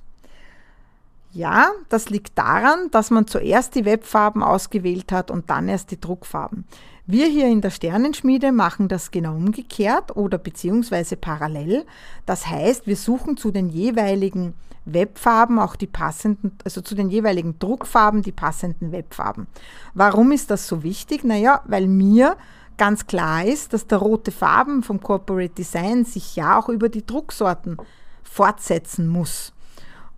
Ja, 1.32 1.70
das 1.88 2.10
liegt 2.10 2.36
daran, 2.36 2.90
dass 2.90 3.10
man 3.10 3.26
zuerst 3.26 3.76
die 3.76 3.84
Webfarben 3.84 4.42
ausgewählt 4.42 5.12
hat 5.12 5.30
und 5.30 5.48
dann 5.48 5.68
erst 5.68 5.92
die 5.92 6.00
Druckfarben. 6.00 6.64
Wir 7.06 7.26
hier 7.26 7.46
in 7.46 7.60
der 7.60 7.70
Sternenschmiede 7.70 8.52
machen 8.52 8.88
das 8.88 9.10
genau 9.10 9.34
umgekehrt 9.34 10.16
oder 10.16 10.38
beziehungsweise 10.38 11.16
parallel. 11.16 11.84
Das 12.26 12.46
heißt, 12.46 12.86
wir 12.86 12.96
suchen 12.96 13.36
zu 13.36 13.52
den 13.52 13.68
jeweiligen 13.68 14.54
Webfarben 14.84 15.58
auch 15.58 15.76
die 15.76 15.86
passenden, 15.86 16.56
also 16.64 16.80
zu 16.80 16.94
den 16.94 17.10
jeweiligen 17.10 17.58
Druckfarben 17.58 18.22
die 18.22 18.32
passenden 18.32 18.92
Webfarben. 18.92 19.46
Warum 19.94 20.32
ist 20.32 20.50
das 20.50 20.66
so 20.66 20.82
wichtig? 20.82 21.22
Naja, 21.22 21.62
weil 21.66 21.86
mir 21.86 22.36
ganz 22.76 23.06
klar 23.06 23.44
ist, 23.44 23.72
dass 23.72 23.86
der 23.86 23.98
rote 23.98 24.32
Farben 24.32 24.82
vom 24.82 25.00
Corporate 25.00 25.54
Design 25.54 26.04
sich 26.04 26.34
ja 26.34 26.58
auch 26.58 26.68
über 26.68 26.88
die 26.88 27.04
Drucksorten 27.06 27.76
fortsetzen 28.22 29.06
muss. 29.06 29.52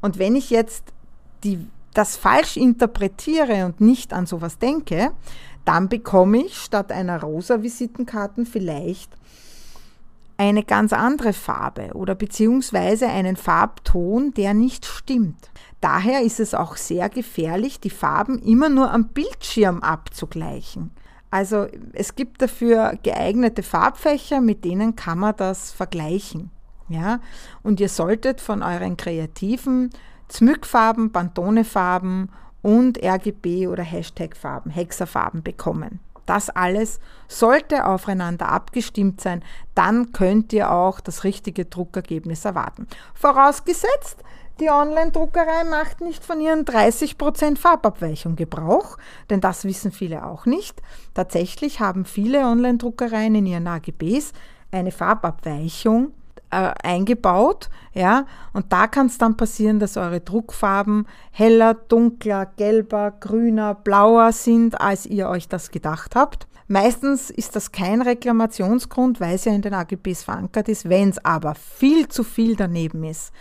Und 0.01 0.19
wenn 0.19 0.37
ich 0.37 0.51
jetzt 0.51 0.93
die, 1.45 1.67
das 1.95 2.17
falsch 2.17 2.57
interpretiere 2.57 3.67
und 3.67 3.81
nicht 3.81 4.13
an 4.13 4.27
sowas 4.27 4.59
denke, 4.59 5.13
dann 5.65 5.89
bekomme 5.89 6.39
ich 6.39 6.57
statt 6.57 6.91
einer 6.91 7.21
rosa 7.21 7.63
Visitenkarte 7.63 8.45
vielleicht 8.45 9.13
eine 10.37 10.65
ganz 10.65 10.93
andere 10.93 11.33
Farbe 11.33 11.91
oder 11.95 12.15
beziehungsweise 12.15 13.09
einen 13.09 13.37
Farbton, 13.37 14.35
der 14.35 14.55
nicht 14.55 14.87
stimmt. 14.87 15.51
Daher 15.81 16.23
ist 16.23 16.41
es 16.41 16.55
auch 16.55 16.77
sehr 16.77 17.09
gefährlich, 17.09 17.81
die 17.81 17.91
Farben 17.91 18.41
immer 18.41 18.69
nur 18.69 18.91
am 18.91 19.09
Bildschirm 19.09 19.83
abzugleichen. 19.83 20.91
Also 21.31 21.67
es 21.93 22.15
gibt 22.15 22.43
dafür 22.43 22.99
geeignete 23.03 23.63
Farbfächer, 23.63 24.41
mit 24.41 24.65
denen 24.65 24.97
kann 24.97 25.19
man 25.19 25.37
das 25.37 25.71
vergleichen. 25.71 26.51
Ja? 26.89 27.21
Und 27.63 27.81
ihr 27.81 27.89
solltet 27.89 28.41
von 28.41 28.63
euren 28.63 28.97
kreativen 28.97 29.91
Zmückfarben, 30.33 31.13
Pantonefarben 31.13 32.31
und 32.63 33.03
RGB 33.03 33.67
oder 33.67 33.83
Hashtag-Farben, 33.83 34.71
Hexerfarben 34.71 35.43
bekommen. 35.43 36.01
Das 36.25 36.49
alles 36.49 37.01
sollte 37.29 37.87
aufeinander 37.87 38.49
abgestimmt 38.49 39.21
sein, 39.21 39.45
dann 39.75 40.13
könnt 40.13 40.55
ihr 40.55 40.71
auch 40.71 41.01
das 41.01 41.25
richtige 41.25 41.67
Druckergebnis 41.67 42.47
erwarten. 42.47 42.87
Vorausgesetzt, 43.13 44.23
die 44.59 44.71
Online-Druckerei 44.71 45.65
macht 45.65 46.01
nicht 46.01 46.25
von 46.25 46.41
ihren 46.41 46.65
30% 46.65 47.59
Farbabweichung 47.59 48.35
Gebrauch, 48.35 48.97
denn 49.29 49.43
das 49.43 49.65
wissen 49.65 49.93
viele 49.93 50.25
auch 50.25 50.47
nicht. 50.47 50.81
Tatsächlich 51.13 51.81
haben 51.81 52.07
viele 52.07 52.47
Online-Druckereien 52.47 53.35
in 53.35 53.45
ihren 53.47 53.67
AGBs 53.67 54.33
eine 54.71 54.93
Farbabweichung 54.93 56.13
äh, 56.53 56.73
eingebaut, 56.83 57.71
ja, 57.95 58.27
und 58.53 58.73
da 58.73 58.87
kann 58.87 59.07
es 59.07 59.19
dann 59.19 59.37
passieren, 59.37 59.81
dass 59.81 59.97
eure 59.97 60.21
Druckfarben 60.21 61.07
heller, 61.31 61.75
dunkler, 61.75 62.47
gelber, 62.57 63.11
grüner, 63.11 63.75
blauer 63.75 64.33
sind, 64.33 64.81
als 64.81 65.07
ihr 65.07 65.29
euch 65.29 65.49
das 65.49 65.71
gedacht 65.71 66.15
habt. 66.15 66.47
Meistens 66.69 67.29
ist 67.29 67.55
das 67.55 67.73
kein 67.73 68.01
Reklamationsgrund, 68.01 69.21
weil 69.21 69.35
es 69.35 69.45
ja 69.45 69.53
in 69.53 69.61
den 69.61 69.75
AGBs 69.75 70.25
verankert 70.25 70.69
ist. 70.69 70.89
Wenn 70.89 71.11
es 71.11 71.23
aber 71.23 71.55
viel 71.55 72.09
zu 72.09 72.25
viel 72.25 72.57
daneben 72.57 73.05
ist, 73.05 73.33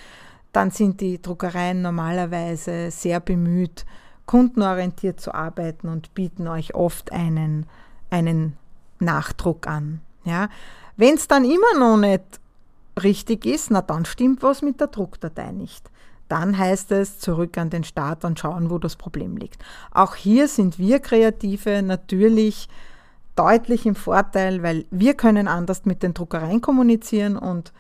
dann 0.51 0.71
sind 0.71 0.99
die 0.99 1.21
Druckereien 1.21 1.81
normalerweise 1.81 2.91
sehr 2.91 3.21
bemüht, 3.21 3.85
kundenorientiert 4.25 5.21
zu 5.21 5.33
arbeiten 5.33 5.87
und 5.87 6.13
bieten 6.13 6.47
euch 6.47 6.75
oft 6.75 7.13
einen, 7.13 7.67
einen 8.09 8.57
Nachdruck 8.99 9.65
an. 9.65 10.01
Ja. 10.25 10.49
Wenn 10.97 11.15
es 11.15 11.29
dann 11.29 11.45
immer 11.45 11.79
noch 11.79 11.95
nicht 11.95 12.40
richtig 13.01 13.45
ist, 13.45 13.71
na 13.71 13.81
dann 13.81 14.05
stimmt 14.05 14.43
was 14.43 14.61
mit 14.61 14.79
der 14.79 14.87
Druckdatei 14.87 15.51
nicht. 15.51 15.89
Dann 16.27 16.57
heißt 16.57 16.91
es 16.93 17.19
zurück 17.19 17.57
an 17.57 17.69
den 17.69 17.83
Start 17.83 18.23
und 18.23 18.39
schauen, 18.39 18.69
wo 18.69 18.77
das 18.77 18.95
Problem 18.95 19.35
liegt. 19.35 19.61
Auch 19.91 20.15
hier 20.15 20.47
sind 20.47 20.79
wir 20.79 20.99
Kreative 20.99 21.81
natürlich 21.81 22.69
deutlich 23.35 23.85
im 23.85 23.95
Vorteil, 23.95 24.63
weil 24.63 24.85
wir 24.91 25.13
können 25.13 25.47
anders 25.47 25.85
mit 25.85 26.03
den 26.03 26.13
Druckereien 26.13 26.61
kommunizieren 26.61 27.37
und 27.37 27.73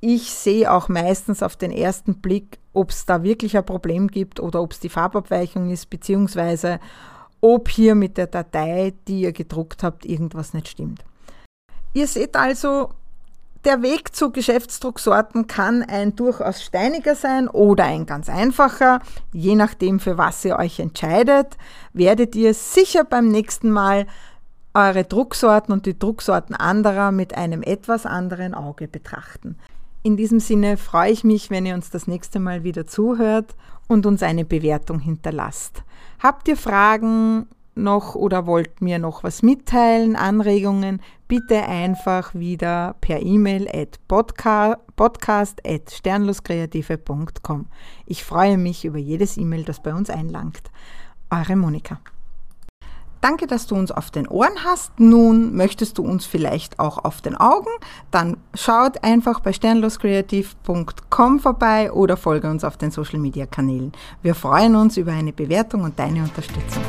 ich 0.00 0.30
sehe 0.30 0.72
auch 0.72 0.88
meistens 0.88 1.42
auf 1.42 1.56
den 1.56 1.70
ersten 1.70 2.20
Blick, 2.20 2.58
ob 2.72 2.90
es 2.90 3.04
da 3.04 3.22
wirklich 3.22 3.56
ein 3.56 3.66
Problem 3.66 4.08
gibt 4.08 4.40
oder 4.40 4.62
ob 4.62 4.72
es 4.72 4.80
die 4.80 4.88
Farbabweichung 4.88 5.70
ist, 5.70 5.90
beziehungsweise 5.90 6.80
ob 7.42 7.68
hier 7.68 7.94
mit 7.94 8.16
der 8.16 8.26
Datei, 8.26 8.94
die 9.06 9.22
ihr 9.22 9.32
gedruckt 9.32 9.82
habt, 9.82 10.06
irgendwas 10.06 10.54
nicht 10.54 10.68
stimmt. 10.68 11.04
Ihr 11.92 12.06
seht 12.06 12.36
also, 12.36 12.90
der 13.64 13.82
Weg 13.82 14.14
zu 14.14 14.30
Geschäftsdrucksorten 14.30 15.46
kann 15.46 15.82
ein 15.82 16.16
durchaus 16.16 16.62
steiniger 16.62 17.14
sein 17.14 17.48
oder 17.48 17.84
ein 17.84 18.06
ganz 18.06 18.28
einfacher. 18.28 19.00
Je 19.32 19.54
nachdem, 19.54 20.00
für 20.00 20.16
was 20.16 20.44
ihr 20.44 20.56
euch 20.56 20.80
entscheidet, 20.80 21.58
werdet 21.92 22.34
ihr 22.36 22.54
sicher 22.54 23.04
beim 23.04 23.28
nächsten 23.28 23.70
Mal 23.70 24.06
eure 24.72 25.04
Drucksorten 25.04 25.72
und 25.72 25.86
die 25.86 25.98
Drucksorten 25.98 26.54
anderer 26.54 27.12
mit 27.12 27.36
einem 27.36 27.62
etwas 27.62 28.06
anderen 28.06 28.54
Auge 28.54 28.88
betrachten. 28.88 29.56
In 30.02 30.16
diesem 30.16 30.40
Sinne 30.40 30.76
freue 30.76 31.10
ich 31.10 31.24
mich, 31.24 31.50
wenn 31.50 31.66
ihr 31.66 31.74
uns 31.74 31.90
das 31.90 32.06
nächste 32.06 32.40
Mal 32.40 32.64
wieder 32.64 32.86
zuhört 32.86 33.54
und 33.88 34.06
uns 34.06 34.22
eine 34.22 34.44
Bewertung 34.44 35.00
hinterlasst. 35.00 35.82
Habt 36.20 36.48
ihr 36.48 36.56
Fragen 36.56 37.48
noch 37.74 38.14
oder 38.14 38.46
wollt 38.46 38.80
mir 38.80 38.98
noch 38.98 39.22
was 39.22 39.42
mitteilen, 39.42 40.16
Anregungen, 40.16 41.00
bitte 41.28 41.62
einfach 41.62 42.34
wieder 42.34 42.96
per 43.00 43.22
E-Mail 43.22 43.68
at 43.68 43.98
podcast 44.06 45.66
at 45.66 45.90
sternloskreative.com. 45.90 47.66
Ich 48.06 48.24
freue 48.24 48.58
mich 48.58 48.84
über 48.84 48.98
jedes 48.98 49.36
E-Mail, 49.36 49.64
das 49.64 49.82
bei 49.82 49.94
uns 49.94 50.10
einlangt. 50.10 50.70
Eure 51.30 51.56
Monika. 51.56 52.00
Danke, 53.20 53.46
dass 53.46 53.66
du 53.66 53.74
uns 53.74 53.92
auf 53.92 54.10
den 54.10 54.26
Ohren 54.26 54.64
hast. 54.64 54.98
Nun 54.98 55.54
möchtest 55.54 55.98
du 55.98 56.02
uns 56.02 56.24
vielleicht 56.24 56.78
auch 56.78 57.04
auf 57.04 57.20
den 57.20 57.36
Augen? 57.36 57.68
Dann 58.10 58.38
schaut 58.54 59.04
einfach 59.04 59.40
bei 59.40 59.52
sternloskreativ.com 59.52 61.40
vorbei 61.40 61.92
oder 61.92 62.16
folge 62.16 62.48
uns 62.48 62.64
auf 62.64 62.78
den 62.78 62.90
Social 62.90 63.18
Media 63.18 63.44
Kanälen. 63.44 63.92
Wir 64.22 64.34
freuen 64.34 64.74
uns 64.74 64.96
über 64.96 65.12
eine 65.12 65.34
Bewertung 65.34 65.82
und 65.82 65.98
deine 65.98 66.22
Unterstützung. 66.22 66.82